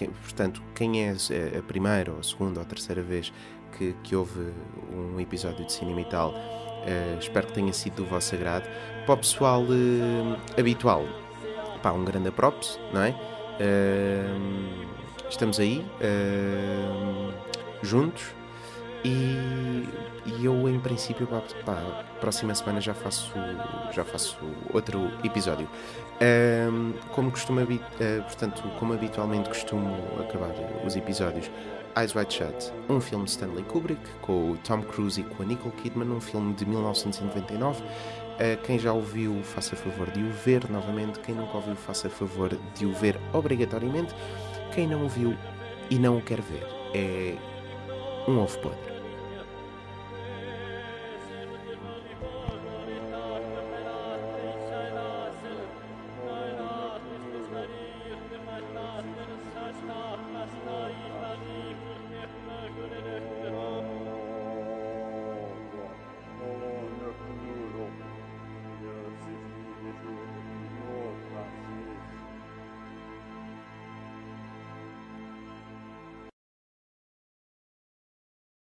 Portanto, 0.05 0.63
quem 0.75 1.09
é 1.09 1.15
a 1.59 1.63
primeira, 1.63 2.13
ou 2.13 2.19
a 2.19 2.23
segunda, 2.23 2.61
ou 2.61 2.67
a 2.67 2.69
terceira 2.69 3.03
vez 3.03 3.33
que, 3.77 3.95
que 4.03 4.15
houve 4.15 4.53
um 4.93 5.19
episódio 5.19 5.65
de 5.65 5.73
cinema 5.73 6.01
e 6.01 6.05
tal, 6.05 6.31
uh, 6.31 7.19
espero 7.19 7.47
que 7.47 7.55
tenha 7.55 7.73
sido 7.73 7.97
do 7.97 8.05
vosso 8.05 8.35
agrado. 8.35 8.69
Para 9.05 9.15
o 9.15 9.19
pessoal 9.19 9.65
habitual, 10.59 11.05
pá, 11.83 11.93
um 11.93 12.05
grande 12.05 12.31
props, 12.31 12.79
não 12.93 13.03
é? 13.03 13.15
estamos 15.31 15.59
aí 15.59 15.85
uh, 16.01 17.33
juntos 17.83 18.35
e, 19.07 19.89
e, 20.27 20.45
eu 20.45 20.69
em 20.69 20.81
princípio 20.81 21.29
para, 21.65 22.05
próxima 22.21 22.55
semana 22.55 22.81
já 22.81 22.93
faço 22.93 23.33
já 23.93 24.05
faço 24.05 24.37
outro 24.73 25.13
episódio 25.23 25.67
uh, 25.67 26.95
como 27.13 27.31
costumo 27.31 27.61
uh, 27.61 28.23
portanto 28.25 28.63
como 28.79 28.95
habitualmente 28.95 29.49
costumo 29.49 29.97
acabar 30.21 30.53
os 30.85 30.97
episódios 30.97 31.49
Eyes 31.97 32.15
Wide 32.15 32.35
Shut, 32.35 32.73
um 32.91 33.01
filme 33.01 33.25
de 33.25 33.31
Stanley 33.31 33.65
Kubrick 33.65 34.03
com 34.21 34.53
o 34.53 34.57
Tom 34.59 34.83
Cruise 34.83 35.19
e 35.19 35.25
com 35.25 35.43
a 35.43 35.47
Nicole 35.47 35.75
Kidman, 35.77 36.11
um 36.11 36.21
filme 36.21 36.53
de 36.53 36.67
1999. 36.67 37.83
Uh, 37.83 37.87
quem 38.65 38.79
já 38.79 38.93
ouviu, 38.93 39.43
faça 39.43 39.75
favor 39.75 40.11
de 40.11 40.23
o 40.23 40.31
ver 40.31 40.69
novamente. 40.69 41.19
Quem 41.21 41.35
nunca 41.35 41.57
ouviu, 41.57 41.75
faça 41.75 42.11
favor 42.11 42.51
de 42.75 42.85
o 42.85 42.93
ver 42.93 43.19
obrigatoriamente. 43.33 44.15
Quem 44.75 44.87
não 44.87 45.07
o 45.07 45.09
viu 45.09 45.35
e 45.89 45.99
não 45.99 46.19
o 46.19 46.23
quer 46.23 46.43
ver 46.43 46.67
é 46.93 47.35
um 48.29 48.41
ovo 48.41 48.59
podre. 48.59 48.96